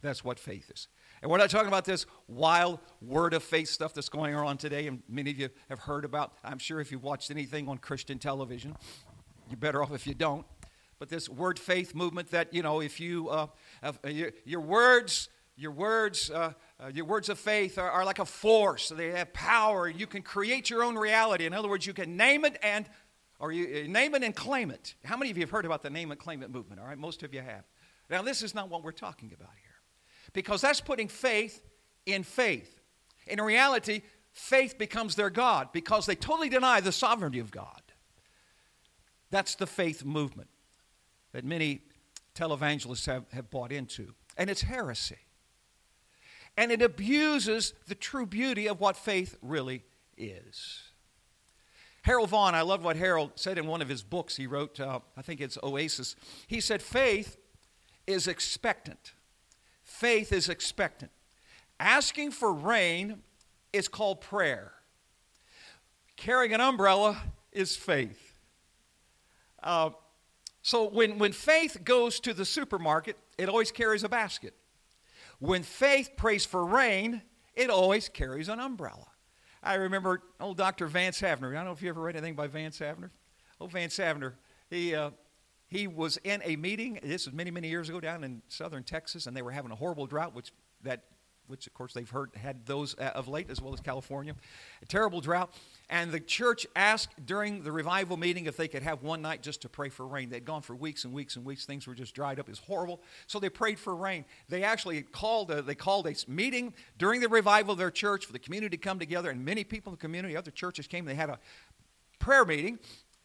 [0.02, 0.88] That's what faith is.
[1.22, 4.88] And we're not talking about this wild word of faith stuff that's going on today,
[4.88, 6.32] and many of you have heard about.
[6.42, 8.76] I'm sure if you've watched anything on Christian television,
[9.48, 10.44] you're better off if you don't.
[10.98, 13.46] But this word faith movement that, you know, if you, uh,
[13.82, 18.18] uh, your, your, words, your words, uh, uh, your words of faith are, are like
[18.18, 18.88] a force.
[18.88, 19.88] They have power.
[19.88, 21.46] You can create your own reality.
[21.46, 22.86] In other words, you can name it and,
[23.38, 24.94] or you uh, name it and claim it.
[25.04, 26.80] How many of you have heard about the name and claim it movement?
[26.80, 27.64] All right, most of you have.
[28.10, 29.74] Now, this is not what we're talking about here
[30.32, 31.62] because that's putting faith
[32.06, 32.80] in faith.
[33.26, 34.02] In reality,
[34.32, 37.80] faith becomes their God because they totally deny the sovereignty of God.
[39.30, 40.48] That's the faith movement
[41.34, 41.82] that many
[42.34, 44.14] televangelists have, have bought into.
[44.38, 45.18] And it's heresy.
[46.56, 49.82] And it abuses the true beauty of what faith really
[50.16, 50.82] is.
[52.02, 55.00] Harold Vaughan, I love what Harold said in one of his books he wrote, uh,
[55.16, 56.14] I think it's Oasis.
[56.46, 57.36] He said, Faith
[58.06, 59.12] is expectant.
[59.82, 61.10] Faith is expectant.
[61.80, 63.22] Asking for rain
[63.72, 64.72] is called prayer.
[66.16, 67.20] Carrying an umbrella
[67.50, 68.34] is faith.
[69.62, 69.90] Uh,
[70.64, 74.54] so when, when faith goes to the supermarket, it always carries a basket.
[75.38, 77.20] When faith prays for rain,
[77.54, 79.08] it always carries an umbrella.
[79.62, 80.86] I remember old Dr.
[80.86, 81.50] Vance Havner.
[81.50, 83.10] I don't know if you ever read anything by Vance Havner.
[83.60, 84.32] Old Vance Havner,
[84.70, 85.10] he, uh,
[85.68, 89.26] he was in a meeting, this was many, many years ago down in southern Texas,
[89.26, 90.50] and they were having a horrible drought, which
[90.82, 91.02] that
[91.46, 94.34] which of course they've heard had those uh, of late as well as California.
[94.82, 95.54] A terrible drought.
[95.90, 99.62] And the church asked during the revival meeting if they could have one night just
[99.62, 100.30] to pray for rain.
[100.30, 101.66] They'd gone for weeks and weeks and weeks.
[101.66, 102.48] Things were just dried up.
[102.48, 103.02] It was horrible.
[103.26, 104.24] So they prayed for rain.
[104.48, 108.32] They actually called a, they called a meeting during the revival of their church for
[108.32, 109.30] the community to come together.
[109.30, 111.04] And many people in the community, other churches came.
[111.04, 111.38] They had a
[112.18, 112.78] prayer meeting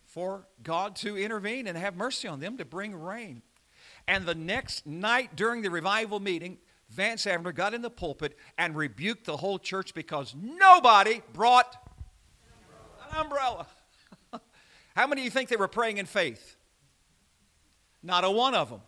[0.03, 3.41] for God to intervene and have mercy on them to bring rain.
[4.08, 6.58] And the next night during the revival meeting,
[6.89, 11.75] Vance Havner got in the pulpit and rebuked the whole church because nobody brought
[13.12, 13.67] an umbrella.
[14.95, 16.58] How many of you think they were praying in faith?
[18.02, 18.82] Not a one of them.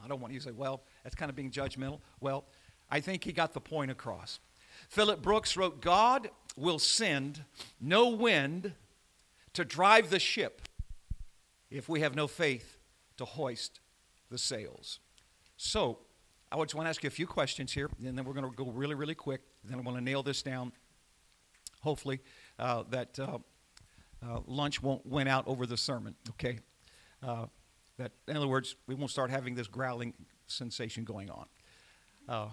[0.00, 0.32] Not a one.
[0.32, 2.00] You say, well, that's kind of being judgmental.
[2.20, 2.44] Well,
[2.90, 4.38] I think he got the point across.
[4.88, 7.44] Philip Brooks wrote, God will send
[7.80, 8.72] no wind
[9.54, 10.62] to drive the ship
[11.70, 12.78] if we have no faith
[13.16, 13.80] to hoist
[14.30, 15.00] the sails.
[15.56, 15.98] So,
[16.52, 18.56] I just want to ask you a few questions here, and then we're going to
[18.56, 19.40] go really, really quick.
[19.62, 20.72] Then I want to nail this down.
[21.82, 22.18] Hopefully,
[22.58, 23.38] uh, that uh,
[24.26, 26.58] uh, lunch won't win out over the sermon, okay?
[27.22, 27.46] Uh,
[27.98, 30.12] that, in other words, we won't start having this growling
[30.48, 31.46] sensation going on.
[32.28, 32.48] Uh,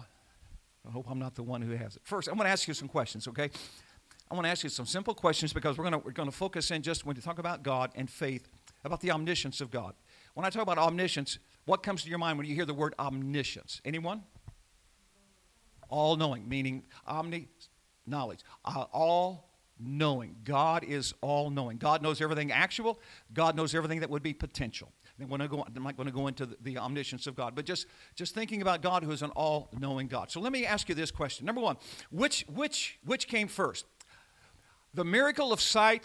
[0.86, 2.02] I hope I'm not the one who has it.
[2.04, 3.50] First, I'm going to ask you some questions, okay?
[4.30, 6.36] I want to ask you some simple questions because we're going to, we're going to
[6.36, 8.48] focus in just when you talk about God and faith,
[8.84, 9.94] about the omniscience of God.
[10.34, 12.94] When I talk about omniscience, what comes to your mind when you hear the word
[12.98, 13.82] omniscience?
[13.84, 14.22] Anyone?
[15.90, 17.48] All knowing, meaning omni
[18.06, 18.40] knowledge.
[18.64, 20.36] Uh, all knowing.
[20.44, 21.76] God is all knowing.
[21.76, 22.98] God knows everything actual,
[23.34, 24.90] God knows everything that would be potential.
[25.20, 28.62] I'm, not going to go into the, the omniscience of God, but just, just thinking
[28.62, 30.30] about God who is an all knowing God.
[30.30, 31.44] So let me ask you this question.
[31.44, 31.76] Number one,
[32.10, 33.84] which, which, which came first?
[34.94, 36.04] the miracle of sight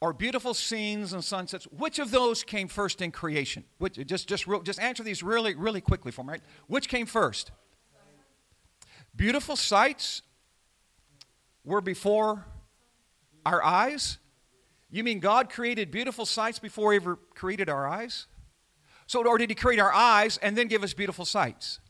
[0.00, 3.64] or beautiful scenes and sunsets, which of those came first in creation?
[3.78, 6.42] Which, just, just, real, just answer these really, really quickly for me, right?
[6.68, 7.50] Which came first?
[9.16, 10.22] Beautiful sights
[11.64, 12.46] were before
[13.44, 14.18] our eyes?
[14.90, 18.26] You mean God created beautiful sights before He ever created our eyes?
[19.06, 21.80] So, or did He create our eyes and then give us beautiful sights?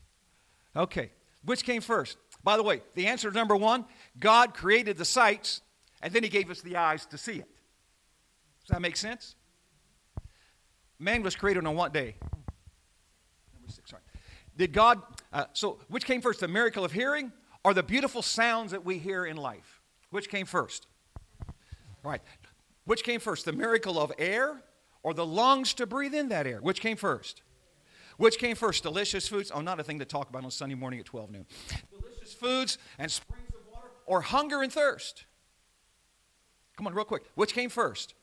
[0.75, 1.11] Okay,
[1.45, 2.17] which came first?
[2.43, 3.85] By the way, the answer to number one
[4.17, 5.61] God created the sights
[6.01, 7.47] and then He gave us the eyes to see it.
[8.69, 9.33] Does that make sense?
[10.99, 12.13] Man was created on what day?
[13.55, 14.03] Number six, sorry.
[14.55, 15.01] Did God,
[15.33, 17.31] uh, so which came first, the miracle of hearing
[17.63, 19.81] or the beautiful sounds that we hear in life?
[20.11, 20.85] Which came first?
[22.03, 22.21] Right.
[22.85, 24.61] Which came first, the miracle of air
[25.01, 26.59] or the lungs to breathe in that air?
[26.61, 27.41] Which came first?
[28.17, 29.49] Which came first, delicious foods?
[29.51, 31.47] Oh, not a thing to talk about on Sunday morning at 12 noon.
[31.89, 35.25] Delicious foods and springs of water or hunger and thirst?
[36.77, 37.23] Come on, real quick.
[37.33, 38.13] Which came first?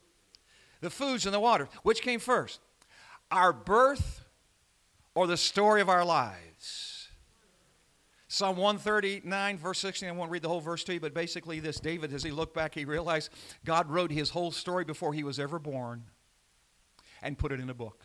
[0.80, 1.68] The foods and the water.
[1.82, 2.60] Which came first?
[3.30, 4.24] Our birth
[5.14, 7.08] or the story of our lives?
[8.28, 11.80] Psalm 139, verse 16, I won't read the whole verse to you, but basically this
[11.80, 13.30] David, as he looked back, he realized
[13.64, 16.04] God wrote his whole story before he was ever born
[17.22, 18.04] and put it in a book.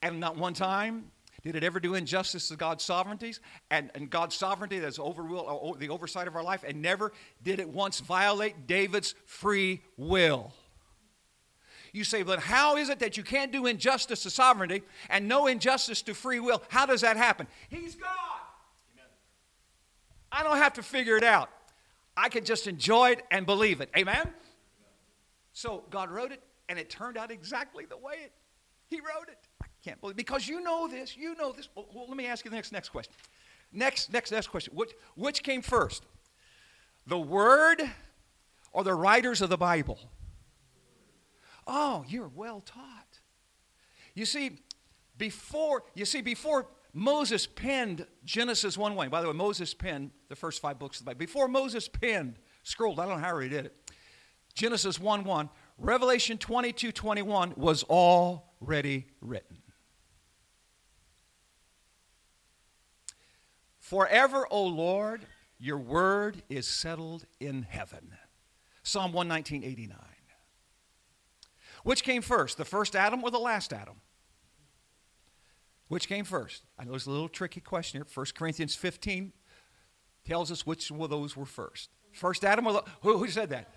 [0.00, 1.10] And not one time
[1.42, 3.40] did it ever do injustice to God's sovereignties
[3.70, 7.60] and, and God's sovereignty that's over uh, the oversight of our life, and never did
[7.60, 10.52] it once violate David's free will.
[11.92, 15.46] You say, but how is it that you can't do injustice to sovereignty and no
[15.46, 16.62] injustice to free will?
[16.68, 17.46] How does that happen?
[17.68, 18.08] He's God.
[20.32, 21.50] I don't have to figure it out.
[22.16, 23.90] I can just enjoy it and believe it.
[23.96, 24.30] Amen?
[25.52, 28.32] So God wrote it, and it turned out exactly the way it,
[28.88, 29.38] He wrote it.
[29.62, 31.16] I can't believe because you know this.
[31.16, 31.68] You know this.
[31.74, 33.12] Well, let me ask you the next next question.
[33.72, 34.74] Next next next question.
[34.74, 36.04] Which which came first?
[37.06, 37.82] The Word
[38.72, 39.98] or the writers of the Bible?
[41.72, 43.20] Oh, you're well taught.
[44.16, 44.58] You see,
[45.16, 49.08] before you see before Moses penned Genesis 1 1.
[49.08, 51.20] By the way, Moses penned the first five books of the Bible.
[51.20, 53.92] Before Moses penned, scrolled, I don't know how he did it,
[54.54, 55.48] Genesis 1 1,
[55.78, 59.58] Revelation 22 21 was already written.
[63.78, 65.24] Forever, O Lord,
[65.60, 68.12] your word is settled in heaven.
[68.82, 69.98] Psalm 119, 89.
[71.84, 73.96] Which came first, the first Adam or the last Adam?
[75.88, 76.62] Which came first?
[76.78, 78.06] I know it's a little tricky question here.
[78.12, 79.32] 1 Corinthians 15
[80.24, 81.90] tells us which of those were first.
[82.12, 83.74] First Adam, or the, who, who said that?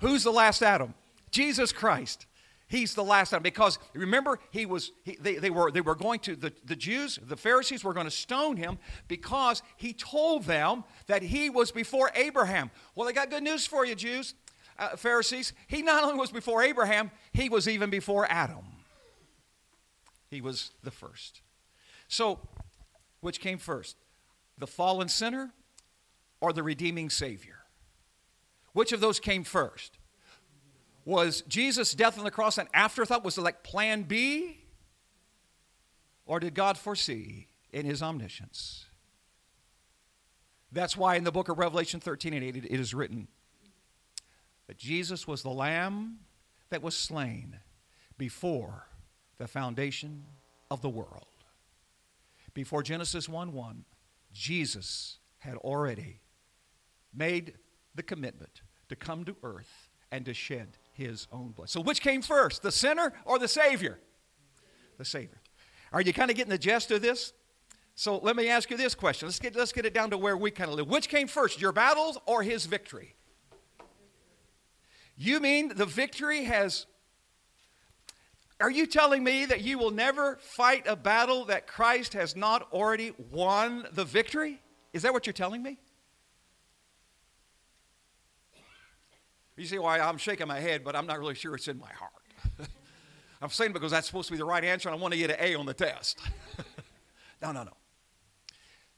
[0.00, 0.94] Who's the last Adam?
[1.30, 2.26] Jesus Christ.
[2.68, 6.20] He's the last Adam because remember he was he, they, they were they were going
[6.20, 8.78] to the, the Jews the Pharisees were going to stone him
[9.08, 12.70] because he told them that he was before Abraham.
[12.94, 14.34] Well, I got good news for you, Jews,
[14.78, 15.52] uh, Pharisees.
[15.66, 18.64] He not only was before Abraham, he was even before Adam.
[20.30, 21.40] He was the first.
[22.06, 22.40] So,
[23.20, 23.96] which came first?
[24.56, 25.50] The fallen sinner
[26.40, 27.60] or the redeeming Savior?
[28.72, 29.98] Which of those came first?
[31.04, 33.24] Was Jesus' death on the cross an afterthought?
[33.24, 34.58] Was it like plan B?
[36.26, 38.84] Or did God foresee in his omniscience?
[40.70, 43.28] That's why in the book of Revelation 13 and 8 it is written
[44.68, 46.18] that Jesus was the lamb
[46.70, 47.56] that was slain
[48.16, 48.86] before
[49.38, 50.24] the foundation
[50.70, 51.26] of the world
[52.58, 53.84] before Genesis 1 1,
[54.32, 56.18] Jesus had already
[57.14, 57.54] made
[57.94, 61.70] the commitment to come to earth and to shed his own blood.
[61.70, 64.00] So, which came first, the sinner or the Savior?
[64.96, 65.40] The Savior.
[65.92, 67.32] Are you kind of getting the gist of this?
[67.94, 69.28] So, let me ask you this question.
[69.28, 70.88] Let's get, let's get it down to where we kind of live.
[70.88, 73.14] Which came first, your battles or his victory?
[75.18, 76.86] You mean the victory has
[78.60, 82.72] are you telling me that you will never fight a battle that Christ has not
[82.72, 84.60] already won the victory?
[84.92, 85.78] Is that what you're telling me?
[89.56, 91.92] You see why I'm shaking my head, but I'm not really sure it's in my
[91.92, 92.68] heart.
[93.42, 95.30] I'm saying because that's supposed to be the right answer, and I want to get
[95.30, 96.18] an A on the test.
[97.42, 97.72] no, no, no.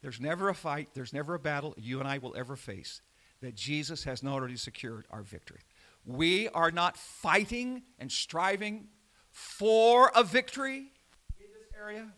[0.01, 3.03] There's never a fight, there's never a battle you and I will ever face
[3.43, 5.61] that Jesus has not already secured our victory.
[6.05, 8.89] We are not fighting and striving
[9.31, 10.93] for a victory
[11.39, 12.09] in this area,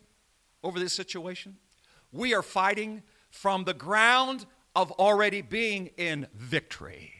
[0.63, 1.57] over this situation.
[2.11, 7.13] We are fighting from the ground of already being in victory.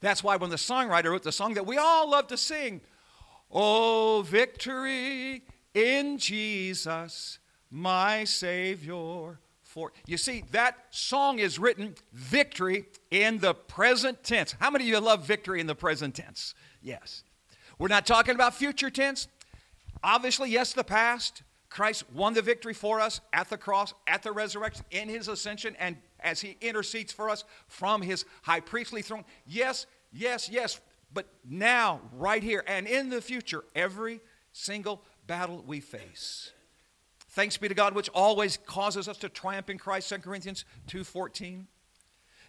[0.00, 2.80] That's why when the songwriter wrote the song that we all love to sing,
[3.50, 5.42] Oh, victory
[5.74, 7.38] in Jesus,
[7.70, 9.38] my Savior
[9.76, 9.92] for.
[10.06, 14.54] You see, that song is written victory in the present tense.
[14.58, 16.54] How many of you love victory in the present tense?
[16.80, 17.24] Yes.
[17.78, 19.28] We're not talking about future tense.
[20.02, 21.42] Obviously, yes, the past.
[21.68, 25.76] Christ won the victory for us at the cross, at the resurrection, in his ascension,
[25.78, 29.26] and as he intercedes for us from his high priestly throne.
[29.46, 30.80] Yes, yes, yes.
[31.12, 34.20] But now, right here, and in the future, every
[34.52, 36.52] single battle we face.
[37.36, 41.66] Thanks be to God, which always causes us to triumph in Christ, 2 Corinthians 2.14.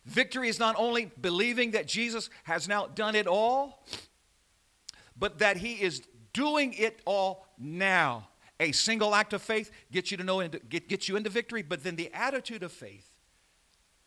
[0.05, 3.85] Victory is not only believing that Jesus has now done it all,
[5.19, 8.29] but that he is doing it all now.
[8.61, 11.83] A single act of faith gets you to know get, gets you into victory, but
[11.83, 13.11] then the attitude of faith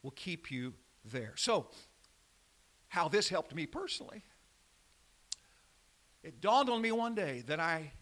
[0.03, 0.72] will keep you
[1.05, 1.35] there.
[1.37, 1.66] So,
[2.89, 4.24] how this helped me personally.
[6.22, 7.93] It dawned on me one day that I,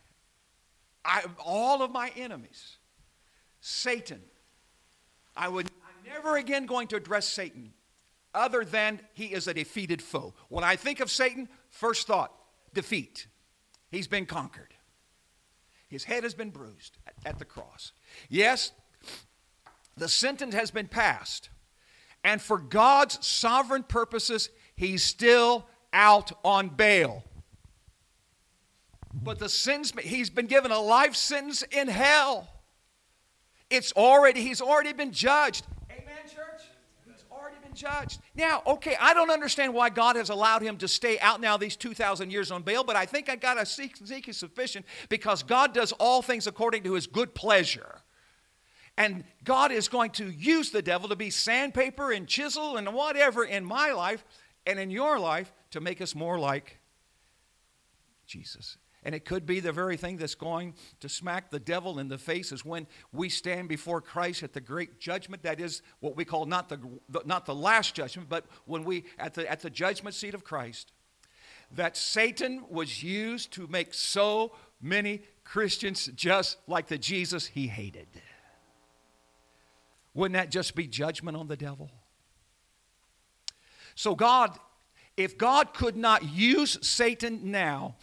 [1.05, 2.77] I all of my enemies,
[3.61, 4.21] Satan,
[5.37, 7.73] I would I'm never again going to address Satan
[8.35, 10.35] other than he is a defeated foe.
[10.49, 12.33] When I think of Satan, first thought,
[12.75, 13.27] defeat.
[13.91, 14.75] He's been conquered.
[15.89, 17.93] His head has been bruised at, at the cross.
[18.29, 18.73] Yes,
[19.97, 21.49] the sentence has been passed.
[22.23, 27.25] And for God's sovereign purposes, he's still out on bail.
[29.15, 32.49] But the sins, he's been given a life sentence in hell.
[33.71, 35.67] It's already, he's already been judged.
[35.91, 36.63] Amen, church?
[37.07, 38.21] He's already been judged.
[38.35, 41.77] Now, okay, I don't understand why God has allowed him to stay out now these
[41.77, 45.75] 2,000 years on bail, but I think I got to seek, seek sufficient because God
[45.75, 48.03] does all things according to his good pleasure.
[48.97, 53.45] And God is going to use the devil to be sandpaper and chisel and whatever
[53.45, 54.25] in my life
[54.67, 56.79] and in your life to make us more like
[58.27, 58.77] Jesus.
[59.09, 62.19] And it could be the very thing that's going to smack the devil in the
[62.19, 65.43] face is when we stand before Christ at the great judgment.
[65.45, 66.79] That is what we call not the,
[67.25, 70.93] not the last judgment, but when we, at the, at the judgment seat of Christ,
[71.73, 78.09] that Satan was used to make so many Christians just like the Jesus he hated.
[80.13, 81.91] Wouldn't that just be judgment on the devil?
[83.95, 84.59] So, God,
[85.17, 87.97] if God could not use Satan now,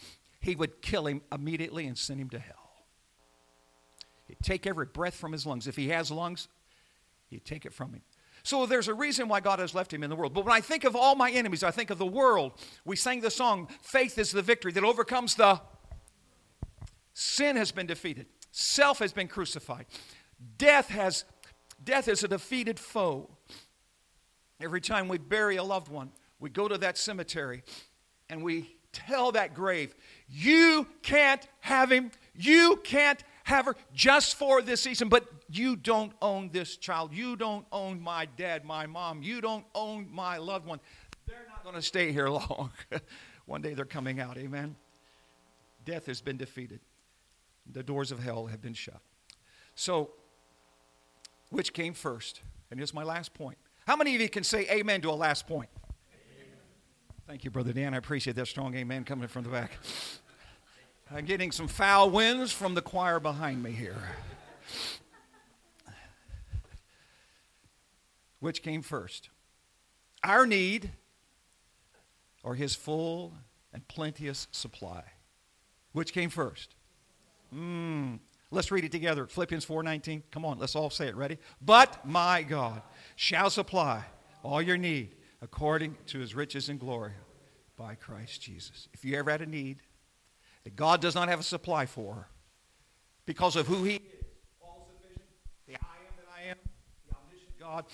[0.46, 2.54] he would kill him immediately and send him to hell.
[4.28, 5.66] He'd take every breath from his lungs.
[5.66, 6.48] If he has lungs,
[7.28, 8.02] he'd take it from him.
[8.42, 10.32] So there's a reason why God has left him in the world.
[10.32, 12.52] But when I think of all my enemies, I think of the world.
[12.84, 15.60] We sang the song, Faith is the victory that overcomes the.
[17.12, 19.86] Sin has been defeated, self has been crucified,
[20.58, 21.24] death has
[21.82, 23.28] Death is a defeated foe.
[24.60, 27.62] Every time we bury a loved one, we go to that cemetery
[28.30, 29.94] and we tell that grave,
[30.28, 32.10] You can't have him.
[32.34, 37.14] You can't have her just for this season, but you don't own this child.
[37.14, 39.22] You don't own my dad, my mom.
[39.22, 40.80] You don't own my loved one.
[41.26, 42.70] They're not going to stay here long.
[43.46, 44.36] one day they're coming out.
[44.36, 44.76] Amen.
[45.84, 46.80] Death has been defeated,
[47.70, 49.00] the doors of hell have been shut.
[49.76, 50.10] So,
[51.50, 52.40] which came first?
[52.70, 53.56] And here's my last point.
[53.86, 55.68] How many of you can say amen to a last point?
[57.26, 57.92] Thank you, Brother Dan.
[57.92, 59.72] I appreciate that strong amen coming from the back.
[61.10, 63.96] I'm getting some foul winds from the choir behind me here.
[68.38, 69.30] Which came first?
[70.22, 70.92] Our need
[72.44, 73.32] or his full
[73.72, 75.02] and plenteous supply?
[75.90, 76.76] Which came first?
[77.50, 78.16] Hmm.
[78.52, 79.26] Let's read it together.
[79.26, 80.22] Philippians 4:19.
[80.30, 81.16] Come on, let's all say it.
[81.16, 81.38] Ready?
[81.60, 82.82] But my God
[83.16, 84.04] shall supply
[84.44, 85.16] all your need
[85.46, 87.12] according to his riches and glory
[87.76, 88.88] by Christ Jesus.
[88.92, 89.78] If you ever had a need
[90.64, 92.26] that God does not have a supply for
[93.26, 94.24] because of who he is,
[94.60, 95.22] all sufficient,
[95.68, 96.56] the I am that I am,
[97.08, 97.84] the omniscient God,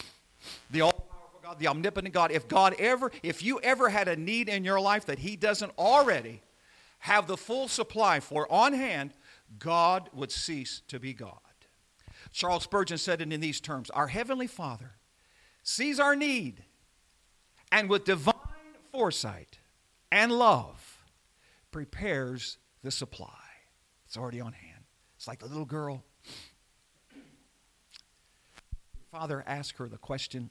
[0.71, 4.49] the all-powerful God, the omnipotent God, if God ever, if you ever had a need
[4.49, 6.41] in your life that he doesn't already
[7.01, 9.13] have the full supply for on hand,
[9.59, 11.37] God would cease to be God.
[12.33, 14.93] Charles Spurgeon said it in these terms Our Heavenly Father
[15.63, 16.65] sees our need
[17.73, 18.35] and with divine
[18.93, 19.59] foresight
[20.13, 21.05] and love
[21.73, 23.29] prepares the supply.
[24.07, 24.85] It's already on hand.
[25.17, 26.05] It's like the little girl.
[29.11, 30.51] Father asked her the question,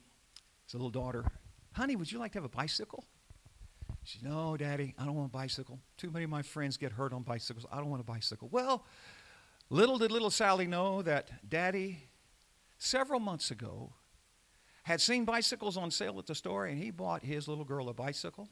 [0.66, 1.26] his little daughter,
[1.74, 3.06] Honey, would you like to have a bicycle?
[4.04, 5.80] She said, No, Daddy, I don't want a bicycle.
[5.98, 7.66] Too many of my friends get hurt on bicycles.
[7.72, 8.50] I don't want a bicycle.
[8.52, 8.86] Well,
[9.70, 12.04] little did little Sally know that Daddy,
[12.78, 13.94] several months ago,
[14.84, 17.94] had seen bicycles on sale at the store, and he bought his little girl a
[17.94, 18.50] bicycle.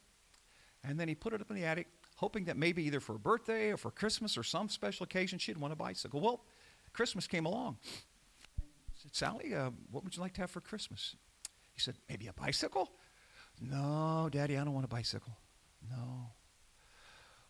[0.84, 3.20] And then he put it up in the attic, hoping that maybe either for a
[3.20, 6.22] birthday or for Christmas or some special occasion she'd want a bicycle.
[6.22, 6.42] Well,
[6.94, 7.78] Christmas came along.
[7.84, 11.16] He said, Sally, uh, what would you like to have for Christmas?
[11.74, 12.92] He said, maybe a bicycle?
[13.62, 15.36] No, Daddy, I don't want a bicycle.
[15.90, 16.32] No.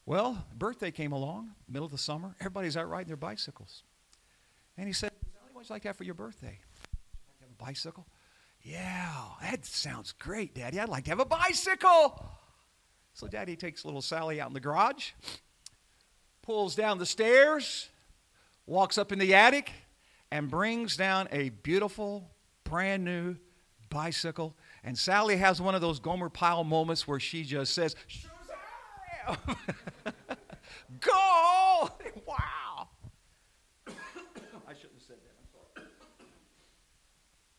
[0.06, 2.36] Well, birthday came along, middle of the summer.
[2.40, 3.84] Everybody's out riding their bicycles.
[4.78, 6.58] And he said, Sally, what would you like to have for your birthday?
[7.42, 8.08] Have a bicycle?
[8.62, 10.80] Yeah, that sounds great, Daddy.
[10.80, 12.26] I'd like to have a bicycle.
[13.14, 15.12] So Daddy takes little Sally out in the garage,
[16.42, 17.90] pulls down the stairs,
[18.66, 19.72] walks up in the attic,
[20.32, 22.30] and brings down a beautiful,
[22.64, 23.36] brand new
[23.90, 24.56] bicycle.
[24.84, 27.96] And Sally has one of those Gomer Pyle moments where she just says,
[31.00, 31.90] Go!
[32.26, 32.90] Wow!
[33.88, 35.36] I shouldn't have said that.
[35.40, 35.88] I'm sorry.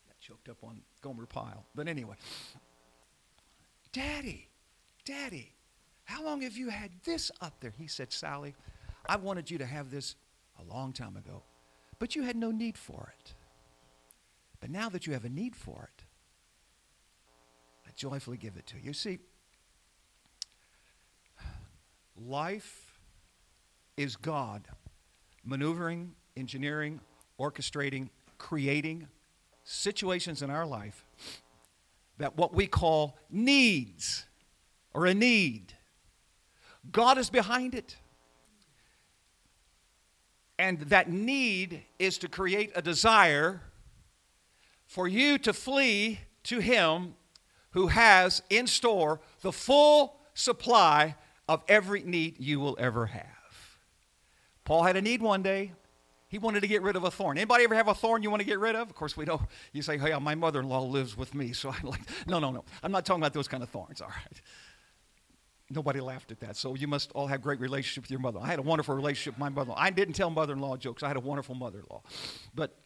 [0.07, 1.65] Got choked up on Gomer Pyle.
[1.75, 2.15] But anyway,
[3.91, 4.47] Daddy,
[5.05, 5.51] Daddy,
[6.05, 7.73] how long have you had this up there?
[7.77, 8.55] He said, Sally,
[9.07, 10.15] I wanted you to have this
[10.59, 11.43] a long time ago,
[11.99, 13.33] but you had no need for it.
[14.59, 16.03] But now that you have a need for it,
[17.87, 18.83] I joyfully give it to you.
[18.85, 19.19] You see,
[22.15, 22.99] life
[23.97, 24.67] is God
[25.43, 26.99] maneuvering, engineering,
[27.39, 29.07] orchestrating, creating
[29.71, 31.05] situations in our life
[32.17, 34.25] that what we call needs
[34.93, 35.73] or a need.
[36.91, 37.95] God is behind it.
[40.59, 43.61] And that need is to create a desire
[44.85, 47.15] for you to flee to Him
[47.71, 51.15] who has in store the full supply
[51.47, 53.25] of every need you will ever have.
[54.65, 55.71] Paul had a need one day.
[56.31, 57.37] He wanted to get rid of a thorn.
[57.37, 58.89] Anybody ever have a thorn you want to get rid of?
[58.89, 59.41] Of course, we don't.
[59.73, 61.99] You say, hey, my mother-in-law lives with me, so I'm like.
[62.25, 62.63] No, no, no.
[62.81, 63.99] I'm not talking about those kind of thorns.
[63.99, 64.41] All right.
[65.69, 66.55] Nobody laughed at that.
[66.55, 68.39] So you must all have great relationship with your mother.
[68.41, 69.73] I had a wonderful relationship with my mother.
[69.75, 71.03] I didn't tell mother-in-law jokes.
[71.03, 72.01] I had a wonderful mother-in-law.
[72.55, 72.77] But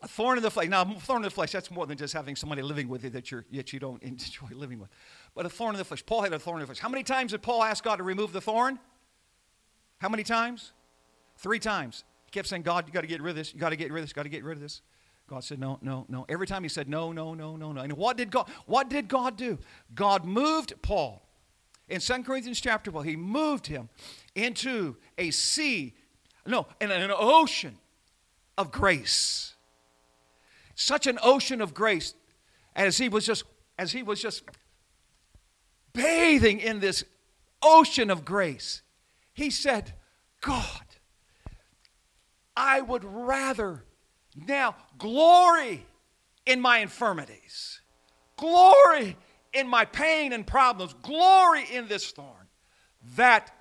[0.00, 0.68] a thorn in the flesh.
[0.68, 3.30] Now, thorn in the flesh, that's more than just having somebody living with you that
[3.30, 4.88] you're, yet you don't enjoy living with.
[5.34, 6.06] But a thorn in the flesh.
[6.06, 6.78] Paul had a thorn in the flesh.
[6.78, 8.78] How many times did Paul ask God to remove the thorn?
[9.98, 10.72] How many times?
[11.36, 12.04] Three times.
[12.28, 13.54] He kept saying, God, you got to get rid of this.
[13.54, 14.12] You got to get rid of this.
[14.12, 14.82] Got to get rid of this.
[15.30, 16.26] God said, no, no, no.
[16.28, 17.80] Every time he said, no, no, no, no, no.
[17.80, 19.58] And what did God, what did God do?
[19.94, 21.26] God moved Paul.
[21.88, 23.88] In 2 Corinthians chapter 12, he moved him
[24.34, 25.94] into a sea,
[26.46, 27.78] no, in an ocean
[28.58, 29.54] of grace.
[30.74, 32.12] Such an ocean of grace
[32.76, 33.44] as he was just,
[33.78, 34.42] as he was just
[35.94, 37.04] bathing in this
[37.62, 38.82] ocean of grace.
[39.32, 39.94] He said,
[40.42, 40.87] God,
[42.58, 43.84] I would rather
[44.34, 45.86] now glory
[46.44, 47.80] in my infirmities,
[48.36, 49.16] glory
[49.52, 52.48] in my pain and problems, glory in this thorn,
[53.14, 53.52] that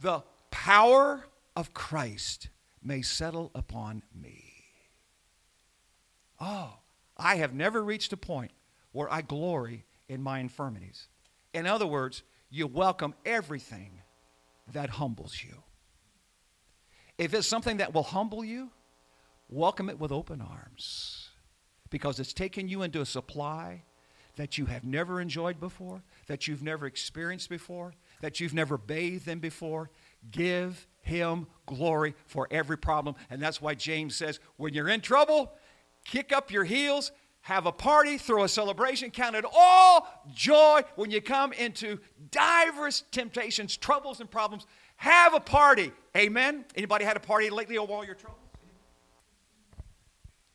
[0.00, 1.24] the power
[1.54, 2.48] of Christ
[2.82, 4.42] may settle upon me.
[6.40, 6.74] Oh,
[7.16, 8.50] I have never reached a point
[8.90, 11.06] where I glory in my infirmities.
[11.52, 14.02] In other words, you welcome everything
[14.72, 15.63] that humbles you.
[17.18, 18.70] If it's something that will humble you,
[19.48, 21.28] welcome it with open arms
[21.90, 23.82] because it's taken you into a supply
[24.36, 29.28] that you have never enjoyed before, that you've never experienced before, that you've never bathed
[29.28, 29.90] in before.
[30.32, 33.14] Give him glory for every problem.
[33.30, 35.52] And that's why James says, when you're in trouble,
[36.04, 37.12] kick up your heels,
[37.42, 42.00] have a party, throw a celebration, count it all joy when you come into
[42.30, 44.66] diverse temptations, troubles, and problems.
[44.96, 45.92] Have a party.
[46.16, 46.64] Amen.
[46.76, 48.40] Anybody had a party lately over all your troubles?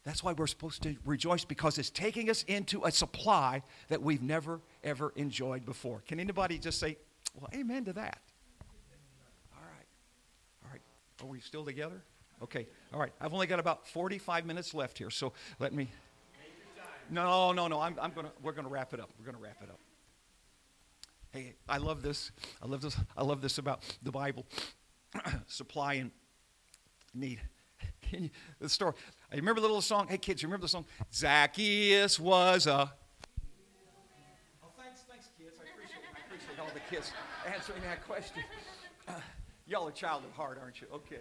[0.04, 4.24] That's why we're supposed to rejoice because it's taking us into a supply that we've
[4.24, 6.02] never ever enjoyed before.
[6.08, 6.98] Can anybody just say,
[7.36, 8.18] "Well, amen to that"?
[9.56, 9.86] All right.
[10.64, 10.82] All right.
[11.22, 12.02] Are we still together?
[12.42, 12.66] Okay.
[12.94, 13.12] All right.
[13.20, 15.90] I've only got about 45 minutes left here, so let me
[17.10, 17.80] No, no, no.
[17.80, 19.10] I'm, I'm to we're going to wrap it up.
[19.20, 19.80] We're going to wrap it up.
[21.40, 22.34] Hey, I love this.
[22.62, 22.98] I love this.
[23.16, 24.46] I love this about the Bible.
[25.48, 26.12] Supply and
[27.14, 27.40] need.
[28.12, 28.94] You, the story.
[29.32, 30.08] I remember the little song.
[30.08, 30.86] Hey, kids, you remember the song?
[31.14, 32.92] Zacchaeus was a.
[34.64, 35.60] Oh, thanks, thanks, kids.
[35.60, 37.12] I appreciate, I appreciate all the kids
[37.46, 38.42] answering that question.
[39.08, 39.12] Uh,
[39.68, 40.88] y'all are child of heart, aren't you?
[40.92, 41.20] Okay.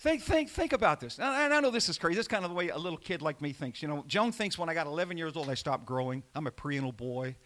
[0.00, 1.18] Think, think, think about this.
[1.18, 2.14] And I know this is crazy.
[2.14, 3.82] This is kind of the way a little kid like me thinks.
[3.82, 6.22] You know, Joan thinks when I got 11 years old, I stopped growing.
[6.34, 7.36] I'm a prenatal boy.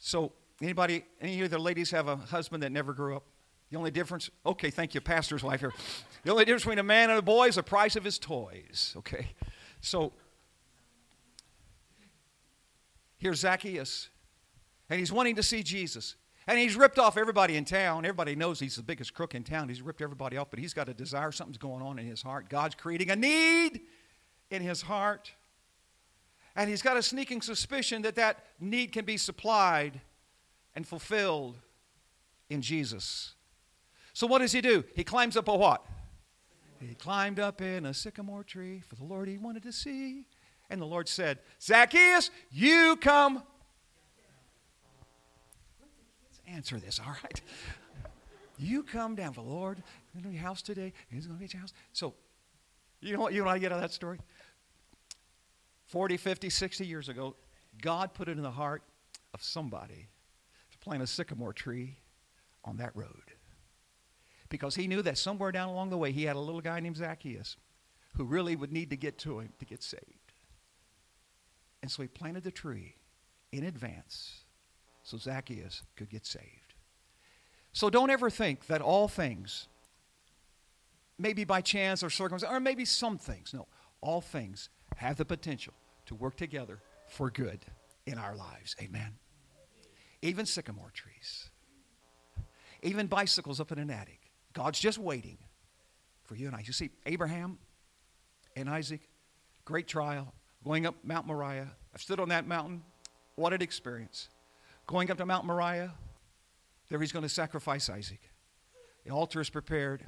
[0.00, 3.22] So, anybody, any of the ladies have a husband that never grew up?
[3.70, 5.72] The only difference, okay, thank you, pastor's wife here.
[6.24, 8.94] The only difference between a man and a boy is the price of his toys,
[8.96, 9.28] okay?
[9.80, 10.12] So,
[13.18, 14.08] here's Zacchaeus,
[14.90, 16.16] and he's wanting to see Jesus.
[16.46, 18.04] And he's ripped off everybody in town.
[18.04, 19.68] Everybody knows he's the biggest crook in town.
[19.68, 21.30] He's ripped everybody off, but he's got a desire.
[21.30, 22.48] Something's going on in his heart.
[22.48, 23.82] God's creating a need
[24.50, 25.32] in his heart.
[26.56, 30.00] And he's got a sneaking suspicion that that need can be supplied
[30.74, 31.58] and fulfilled
[32.50, 33.34] in Jesus.
[34.12, 34.84] So what does he do?
[34.94, 35.84] He climbs up a what?
[36.80, 40.24] He climbed up in a sycamore tree for the Lord he wanted to see.
[40.68, 43.42] And the Lord said, Zacchaeus, you come
[46.54, 47.40] answer this, all right?
[48.58, 49.82] You come down for the Lord
[50.14, 50.92] in your house today.
[51.10, 51.72] He's going to be your house.
[51.92, 52.14] So,
[53.00, 53.32] you know what?
[53.32, 54.18] You what I get out of that story?
[55.86, 57.36] 40, 50, 60 years ago,
[57.80, 58.82] God put it in the heart
[59.34, 60.08] of somebody
[60.70, 61.98] to plant a sycamore tree
[62.64, 63.32] on that road.
[64.48, 66.96] Because he knew that somewhere down along the way, he had a little guy named
[66.96, 67.56] Zacchaeus
[68.16, 70.32] who really would need to get to him to get saved.
[71.82, 72.94] And so he planted the tree
[73.50, 74.41] in advance
[75.02, 76.74] so Zacchaeus could get saved.
[77.72, 79.66] So don't ever think that all things,
[81.18, 83.66] maybe by chance or circumstance, or maybe some things, no,
[84.00, 85.72] all things have the potential
[86.06, 87.60] to work together for good
[88.06, 88.76] in our lives.
[88.80, 89.14] Amen.
[90.20, 91.48] Even sycamore trees,
[92.82, 94.20] even bicycles up in an attic.
[94.52, 95.38] God's just waiting
[96.24, 96.60] for you and I.
[96.60, 97.58] You see, Abraham
[98.54, 99.00] and Isaac,
[99.64, 100.32] great trial,
[100.62, 101.70] going up Mount Moriah.
[101.94, 102.82] I've stood on that mountain.
[103.36, 104.28] What an experience
[104.92, 105.94] going up to Mount Moriah.
[106.90, 108.20] There he's going to sacrifice Isaac.
[109.06, 110.04] The altar is prepared.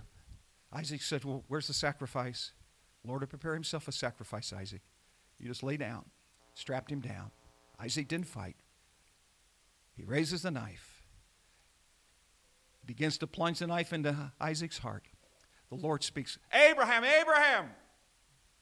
[0.71, 2.53] Isaac said, Well, where's the sacrifice?
[3.03, 4.83] Lord to prepare himself a sacrifice, Isaac.
[5.39, 6.05] You just lay down,
[6.53, 7.31] strapped him down.
[7.81, 8.57] Isaac didn't fight.
[9.97, 11.03] He raises the knife,
[12.85, 15.05] begins to plunge the knife into Isaac's heart.
[15.71, 17.71] The Lord speaks, Abraham, Abraham.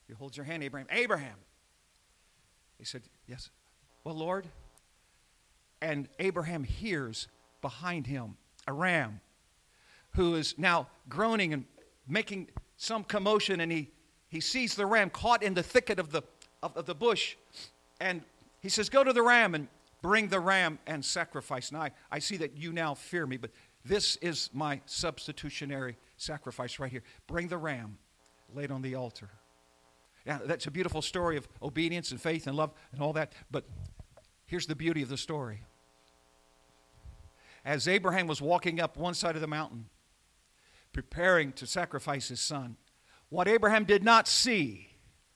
[0.07, 1.37] He holds your hand, Abraham, Abraham.
[2.79, 3.51] He said, Yes.
[4.05, 4.47] Well, Lord,
[5.83, 7.27] and Abraham hears
[7.61, 9.21] behind him a ram
[10.13, 11.65] who is now groaning and
[12.07, 13.91] making some commotion, and he,
[14.29, 16.23] he sees the ram caught in the thicket of the,
[16.63, 17.37] of, of the bush.
[18.01, 18.23] And
[18.61, 19.69] he says, Go to the ram and
[20.03, 21.73] bring the ram and sacrifice.
[21.73, 23.51] Now, I, I see that you now fear me, but
[23.85, 27.03] this is my substitutionary sacrifice right here.
[27.27, 27.99] Bring the ram
[28.55, 29.31] laid on the altar.
[30.27, 33.65] Now, that's a beautiful story of obedience and faith and love and all that, but
[34.47, 35.63] here's the beauty of the story
[37.65, 39.87] as Abraham was walking up one side of the mountain,
[40.93, 42.77] preparing to sacrifice his son,
[43.29, 44.89] what Abraham did not see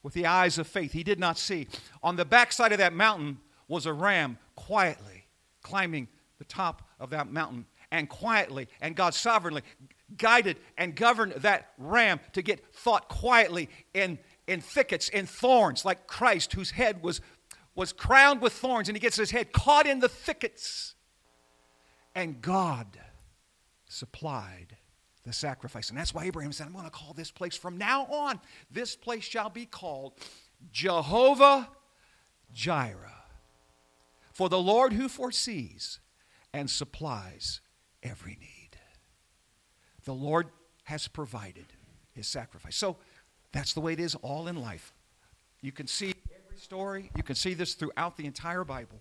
[0.02, 1.66] with the eyes of faith, he did not see.
[2.02, 5.26] On the backside of that mountain was a ram quietly
[5.62, 6.08] climbing
[6.38, 9.62] the top of that mountain and quietly and God sovereignly
[10.16, 16.06] guided and governed that ram to get thought quietly in, in thickets, in thorns, like
[16.06, 17.20] Christ, whose head was,
[17.74, 20.95] was crowned with thorns, and he gets his head caught in the thickets
[22.16, 22.86] and God
[23.88, 24.76] supplied
[25.24, 25.90] the sacrifice.
[25.90, 28.40] And that's why Abraham said, I'm going to call this place from now on,
[28.70, 30.14] this place shall be called
[30.72, 31.68] Jehovah
[32.52, 33.12] Jireh.
[34.32, 36.00] For the Lord who foresees
[36.52, 37.60] and supplies
[38.02, 38.78] every need.
[40.04, 40.48] The Lord
[40.84, 41.66] has provided
[42.12, 42.76] his sacrifice.
[42.76, 42.96] So
[43.52, 44.94] that's the way it is all in life.
[45.60, 49.00] You can see every story, you can see this throughout the entire Bible.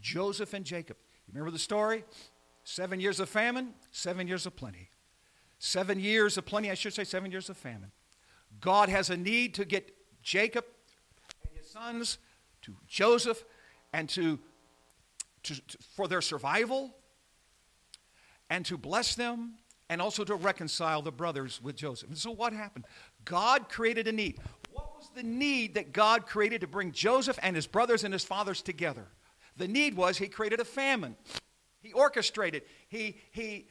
[0.00, 0.96] Joseph and Jacob.
[1.26, 2.04] You remember the story?
[2.64, 4.88] Seven years of famine, seven years of plenty.
[5.58, 7.92] Seven years of plenty, I should say, seven years of famine.
[8.60, 10.64] God has a need to get Jacob
[11.48, 12.18] and his sons
[12.62, 13.44] to Joseph
[13.92, 14.38] and to,
[15.42, 16.94] to, to, for their survival
[18.48, 19.54] and to bless them
[19.90, 22.08] and also to reconcile the brothers with Joseph.
[22.08, 22.86] And so what happened?
[23.24, 24.38] God created a need.
[24.72, 28.24] What was the need that God created to bring Joseph and his brothers and his
[28.24, 29.06] fathers together?
[29.56, 31.16] The need was he created a famine.
[31.84, 32.62] He orchestrated.
[32.88, 33.68] He, he,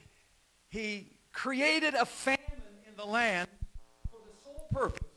[0.68, 2.40] he created a famine
[2.88, 3.48] in the land
[4.10, 5.08] for the sole purpose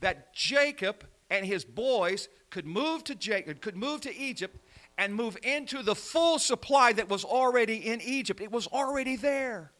[0.00, 4.58] that Jacob and his boys could move to Jacob, could move to Egypt
[4.98, 8.40] and move into the full supply that was already in Egypt.
[8.40, 9.72] It was already there.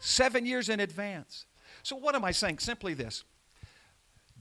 [0.00, 1.46] Seven years in advance.
[1.84, 2.58] So what am I saying?
[2.58, 3.22] Simply this.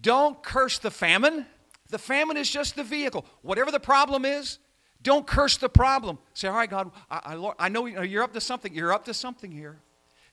[0.01, 1.45] Don't curse the famine.
[1.89, 3.25] The famine is just the vehicle.
[3.43, 4.57] Whatever the problem is,
[5.03, 6.17] don't curse the problem.
[6.33, 8.73] Say, all right, God, I, I, Lord, I know you're up to something.
[8.73, 9.79] You're up to something here.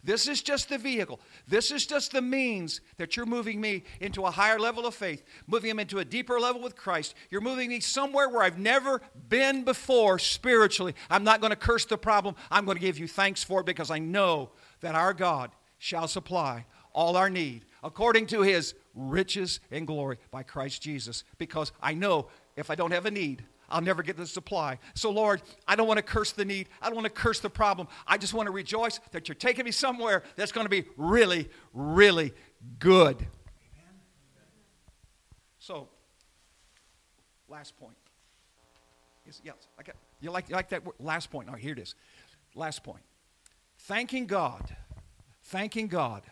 [0.03, 1.21] This is just the vehicle.
[1.47, 5.23] This is just the means that you're moving me into a higher level of faith,
[5.47, 7.15] moving him into a deeper level with Christ.
[7.29, 10.95] You're moving me somewhere where I've never been before spiritually.
[11.11, 12.35] I'm not going to curse the problem.
[12.51, 14.51] I'm going to give you thanks for it because I know
[14.81, 16.65] that our God shall supply
[16.95, 21.25] all our need according to his riches and glory by Christ Jesus.
[21.37, 24.79] Because I know if I don't have a need, I'll never get the supply.
[24.95, 26.69] So, Lord, I don't want to curse the need.
[26.83, 27.89] I don't want to curse the problem.
[28.07, 31.49] I just want to rejoice that you're taking me somewhere that's going to be really,
[31.73, 32.33] really
[32.79, 33.27] good.
[35.59, 35.89] So,
[37.49, 37.97] last point.
[39.27, 40.97] Yes, yes I got, you, like, you like that word?
[40.99, 41.49] Last point.
[41.49, 41.95] Right, here it is.
[42.55, 43.03] Last point.
[43.79, 44.77] Thanking God,
[45.45, 46.23] thanking God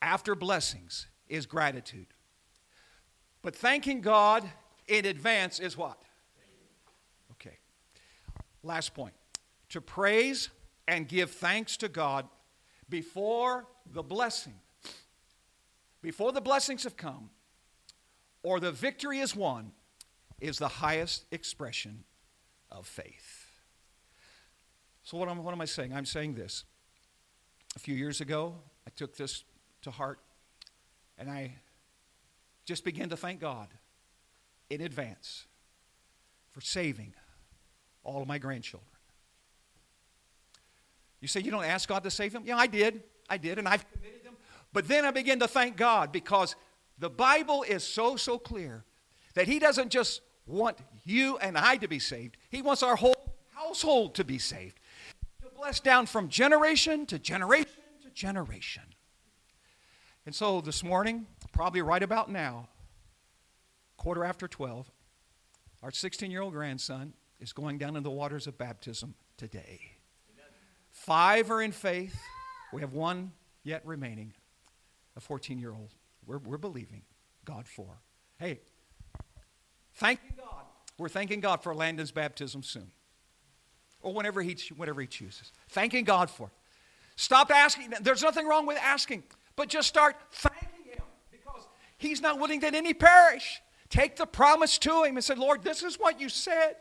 [0.00, 2.06] after blessings is gratitude.
[3.42, 4.48] But thanking God
[4.88, 6.02] in advance is what?
[8.62, 9.14] Last point.
[9.70, 10.50] To praise
[10.88, 12.28] and give thanks to God
[12.88, 14.54] before the blessing,
[16.02, 17.30] before the blessings have come,
[18.42, 19.72] or the victory is won,
[20.40, 22.04] is the highest expression
[22.70, 23.46] of faith.
[25.02, 25.92] So, what am, what am I saying?
[25.94, 26.64] I'm saying this.
[27.76, 28.56] A few years ago,
[28.86, 29.44] I took this
[29.82, 30.18] to heart
[31.18, 31.54] and I
[32.64, 33.68] just began to thank God
[34.70, 35.46] in advance
[36.50, 37.14] for saving
[38.04, 38.88] all of my grandchildren.
[41.20, 42.44] You say you don't ask God to save them?
[42.46, 43.02] Yeah, I did.
[43.28, 44.34] I did, and I've committed them.
[44.72, 46.56] But then I began to thank God because
[46.98, 48.84] the Bible is so, so clear
[49.34, 53.34] that He doesn't just want you and I to be saved, He wants our whole
[53.54, 54.80] household to be saved.
[55.42, 57.68] To bless down from generation to generation
[58.02, 58.82] to generation.
[60.26, 62.68] And so this morning, probably right about now,
[63.96, 64.90] quarter after 12,
[65.82, 69.80] our 16 year old grandson is going down in the waters of baptism today.
[70.90, 72.18] Five are in faith.
[72.72, 73.32] We have one
[73.62, 74.32] yet remaining,
[75.16, 75.94] a 14 year old.
[76.26, 77.02] We're, we're believing
[77.44, 78.00] God for.
[78.38, 78.60] Hey,
[79.94, 80.64] thanking God.
[80.98, 82.90] We're thanking God for Landon's baptism soon.
[84.02, 85.52] Or whenever he, whenever he chooses.
[85.68, 86.52] Thanking God for it.
[87.20, 87.92] Stop asking.
[88.00, 89.24] There's nothing wrong with asking,
[89.54, 91.68] but just start thanking Him because
[91.98, 93.60] He's not willing that any perish.
[93.90, 96.76] Take the promise to Him and say, Lord, this is what you said,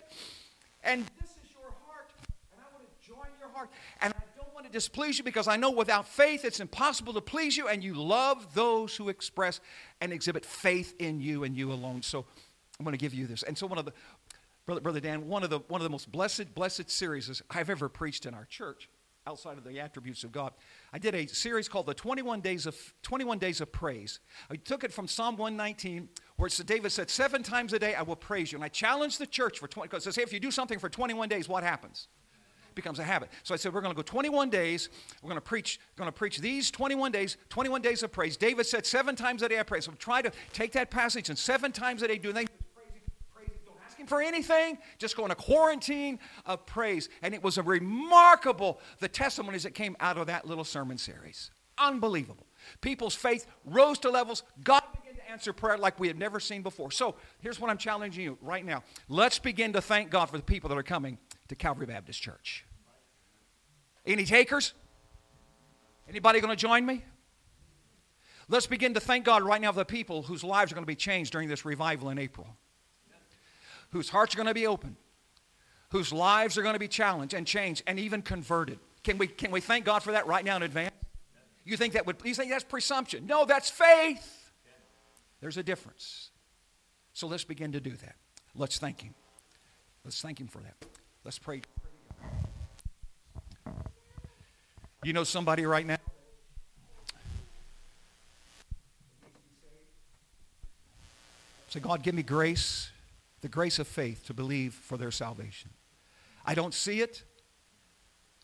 [0.84, 2.10] and this is your heart,
[2.52, 3.70] and I want to join your heart.
[4.02, 7.22] And I don't want to displease you because I know without faith it's impossible to
[7.22, 9.60] please you, and you love those who express
[10.02, 12.02] and exhibit faith in you and you alone.
[12.02, 12.26] So
[12.80, 13.44] I'm going to give you this.
[13.44, 13.94] And so one of the
[14.66, 17.90] Brother, Brother Dan, one of the one of the most blessed, blessed series I've ever
[17.90, 18.88] preached in our church
[19.30, 20.54] outside of the attributes of God.
[20.92, 24.20] I did a series called the 21 Days of 21 Days of Praise.
[24.50, 28.16] I took it from Psalm 119, where David said, Seven times a day I will
[28.16, 28.58] praise you.
[28.58, 30.90] And I challenged the church for 20, because I say, if you do something for
[30.90, 32.08] 21 days, what happens?
[32.70, 33.30] It becomes a habit.
[33.44, 34.90] So I said, we're going to go 21 days.
[35.22, 38.36] We're going to preach, going to preach these 21 days, 21 days of praise.
[38.36, 39.86] David said, seven times a day I praise.
[39.86, 42.34] So try to take that passage and seven times a day do
[44.00, 47.10] things for anything, just go in a quarantine of praise.
[47.22, 51.52] And it was a remarkable, the testimonies that came out of that little sermon series.
[51.78, 52.46] Unbelievable.
[52.82, 54.44] People's faith rose to levels.
[54.64, 56.92] God began to answer prayer like we had never seen before.
[56.92, 58.84] So here's what I'm challenging you right now.
[59.08, 62.66] Let's begin to thank God for the people that are coming to Calvary Baptist Church.
[64.06, 64.74] Any takers?
[66.10, 67.04] Anybody going to join me?
[68.48, 70.88] Let's begin to thank God right now for the people whose lives are going to
[70.88, 72.48] be changed during this revival in April
[73.92, 74.96] whose hearts are going to be open,
[75.92, 78.80] whose lives are going to be challenged and changed and even converted.
[79.04, 80.94] Can we, can we thank God for that right now in advance?
[81.66, 83.28] You think that would you think that's presumption?
[83.28, 84.52] No, that's faith.
[85.42, 86.32] There's a difference.
[87.14, 88.16] So let's begin to do that.
[88.56, 89.14] Let's thank Him.
[90.04, 90.76] Let's thank Him for that.
[91.24, 91.62] Let's pray.
[95.04, 95.98] You know somebody right now?
[101.70, 102.90] Say, God, give me grace
[103.42, 105.70] the grace of faith to believe for their salvation.
[106.46, 107.24] I don't see it.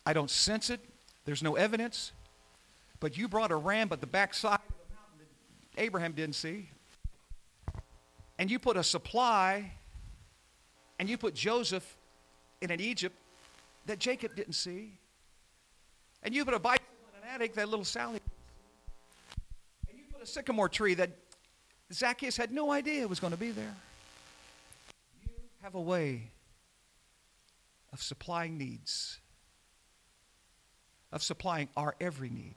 [0.04, 0.80] I don't sense it.
[1.24, 2.12] There's no evidence.
[3.00, 5.26] But you brought a ram but the backside of the mountain
[5.74, 6.70] that Abraham didn't see.
[8.38, 9.72] And you put a supply
[10.98, 11.96] and you put Joseph
[12.60, 13.16] in an Egypt
[13.86, 14.92] that Jacob didn't see.
[16.22, 16.86] And you put a bicycle
[17.16, 18.20] in an attic that little Sally
[19.88, 21.10] And you put a sycamore tree that
[21.92, 23.74] Zacchaeus had no idea was going to be there
[25.66, 26.30] have a way
[27.92, 29.18] of supplying needs,
[31.10, 32.54] of supplying our every need,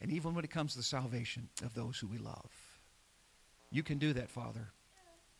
[0.00, 2.50] and even when it comes to the salvation of those who we love.
[3.70, 4.70] You can do that, Father.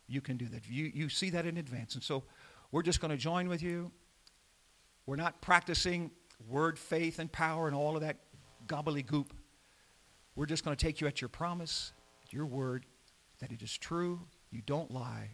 [0.07, 0.69] You can do that.
[0.69, 1.95] You, you see that in advance.
[1.95, 2.21] And so
[2.71, 3.91] we're just going to join with you.
[5.07, 6.11] We're not practicing
[6.47, 8.17] word, faith, and power and all of that
[8.67, 9.31] gobbledygook.
[10.35, 11.93] We're just going to take you at your promise,
[12.29, 12.85] your word,
[13.39, 14.19] that it is true,
[14.51, 15.31] you don't lie,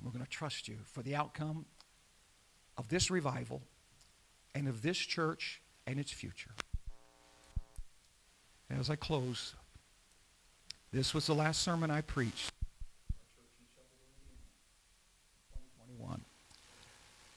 [0.00, 1.66] and we're going to trust you for the outcome
[2.78, 3.60] of this revival
[4.54, 6.50] and of this church and its future.
[8.70, 9.54] As I close,
[10.92, 12.50] this was the last sermon I preached.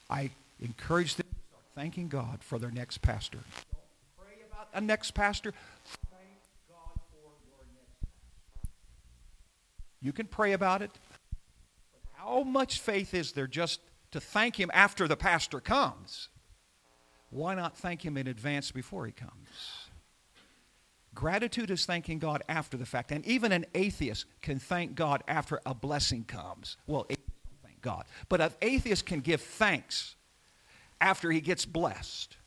[0.09, 0.29] I
[0.61, 3.39] encourage them to start thanking God for their next pastor.
[3.39, 5.53] Don't pray about a next pastor.
[6.11, 6.21] Thank
[6.69, 8.69] God for your next pastor.
[10.01, 10.91] You can pray about it.
[12.23, 16.29] How much faith is there just to thank him after the pastor comes?
[17.31, 19.49] Why not thank him in advance before he comes?
[21.13, 23.11] Gratitude is thanking God after the fact.
[23.11, 26.77] And even an atheist can thank God after a blessing comes.
[26.87, 27.05] Well,
[27.63, 28.05] thank God.
[28.29, 30.15] But an atheist can give thanks
[31.01, 32.37] after he gets blessed.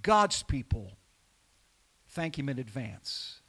[0.00, 0.96] God's people
[2.08, 3.40] thank him in advance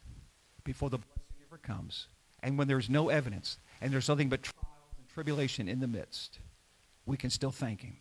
[0.64, 2.08] before the blessing ever comes.
[2.42, 4.65] And when there's no evidence and there's nothing but trials and
[5.16, 6.40] tribulation in the midst,
[7.06, 7.96] we can still thank him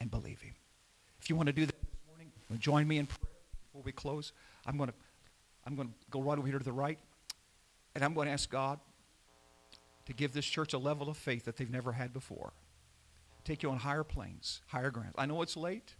[0.00, 0.54] and believe him.
[1.22, 3.30] If you want to do that this morning, join me in prayer
[3.62, 4.32] before we close.
[4.66, 4.94] I'm going to
[5.64, 6.98] I'm going to go right over here to the right,
[7.94, 8.80] and I'm going to ask God
[10.06, 12.52] to give this church a level of faith that they've never had before.
[13.44, 15.14] Take you on higher planes, higher grounds.
[15.16, 15.94] I know it's late,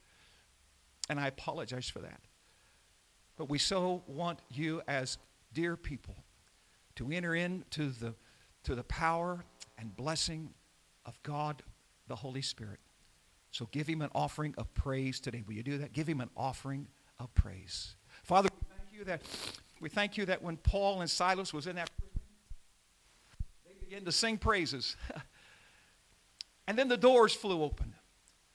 [1.09, 2.20] and I apologize for that.
[3.36, 5.18] But we so want you as
[5.52, 6.16] dear people
[6.96, 8.14] to enter into the,
[8.64, 9.44] to the power
[9.79, 10.51] and blessing
[11.07, 11.62] of God,
[12.09, 12.81] the Holy Spirit.
[13.51, 15.43] So give him an offering of praise today.
[15.47, 15.93] Will you do that?
[15.93, 16.87] Give him an offering
[17.18, 17.97] of praise.
[18.22, 19.22] Father, we thank you that
[19.81, 22.20] we thank you that when Paul and Silas was in that prison,
[23.64, 24.97] they began to sing praises.
[26.66, 27.95] and then the doors flew open.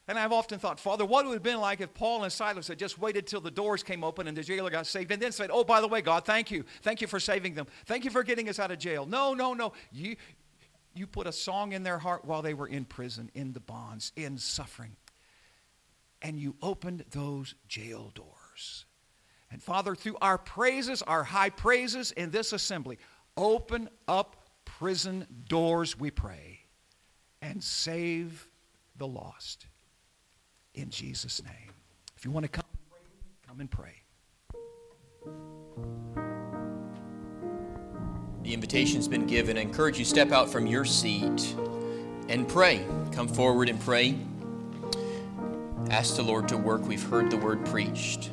[0.08, 2.68] And I've often thought, Father, what would it have been like if Paul and Silas
[2.68, 5.32] had just waited till the doors came open and the jailer got saved and then
[5.32, 6.66] said, Oh, by the way, God, thank you.
[6.82, 7.68] Thank you for saving them.
[7.86, 9.06] Thank you for getting us out of jail.
[9.06, 9.72] No, no, no.
[9.94, 10.18] You,
[10.96, 14.12] you put a song in their heart while they were in prison, in the bonds,
[14.16, 14.96] in suffering.
[16.22, 18.86] And you opened those jail doors.
[19.52, 22.98] And Father, through our praises, our high praises in this assembly,
[23.38, 26.62] open up prison doors, we pray,
[27.42, 28.48] and save
[28.98, 29.68] the lost
[30.74, 31.74] in Jesus' name.
[32.18, 32.64] If you want to come
[33.54, 34.04] come and pray.
[38.44, 39.58] The invitation's been given.
[39.58, 41.56] I encourage you step out from your seat
[42.28, 42.86] and pray.
[43.14, 44.20] Come forward and pray.
[45.90, 46.86] Ask the Lord to work.
[46.86, 48.32] We've heard the word preached.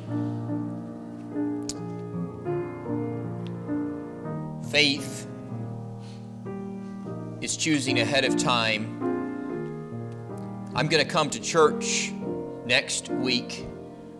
[4.69, 5.27] Faith
[7.39, 8.97] is choosing ahead of time.
[10.75, 12.11] I'm going to come to church
[12.65, 13.65] next week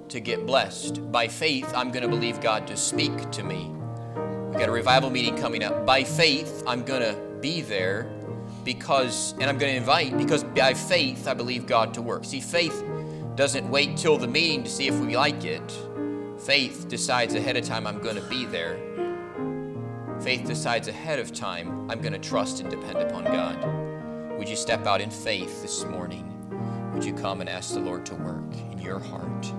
[0.07, 1.11] to get blessed.
[1.11, 3.71] By faith, I'm going to believe God to speak to me.
[4.51, 5.85] We got a revival meeting coming up.
[5.85, 8.11] By faith, I'm going to be there
[8.65, 12.25] because, and I'm going to invite because by faith, I believe God to work.
[12.25, 12.83] See, faith
[13.35, 15.71] doesn't wait till the meeting to see if we like it.
[16.37, 18.77] Faith decides ahead of time, I'm going to be there.
[20.19, 24.37] Faith decides ahead of time, I'm going to trust and depend upon God.
[24.37, 26.27] Would you step out in faith this morning?
[26.93, 29.53] Would you come and ask the Lord to work in your heart?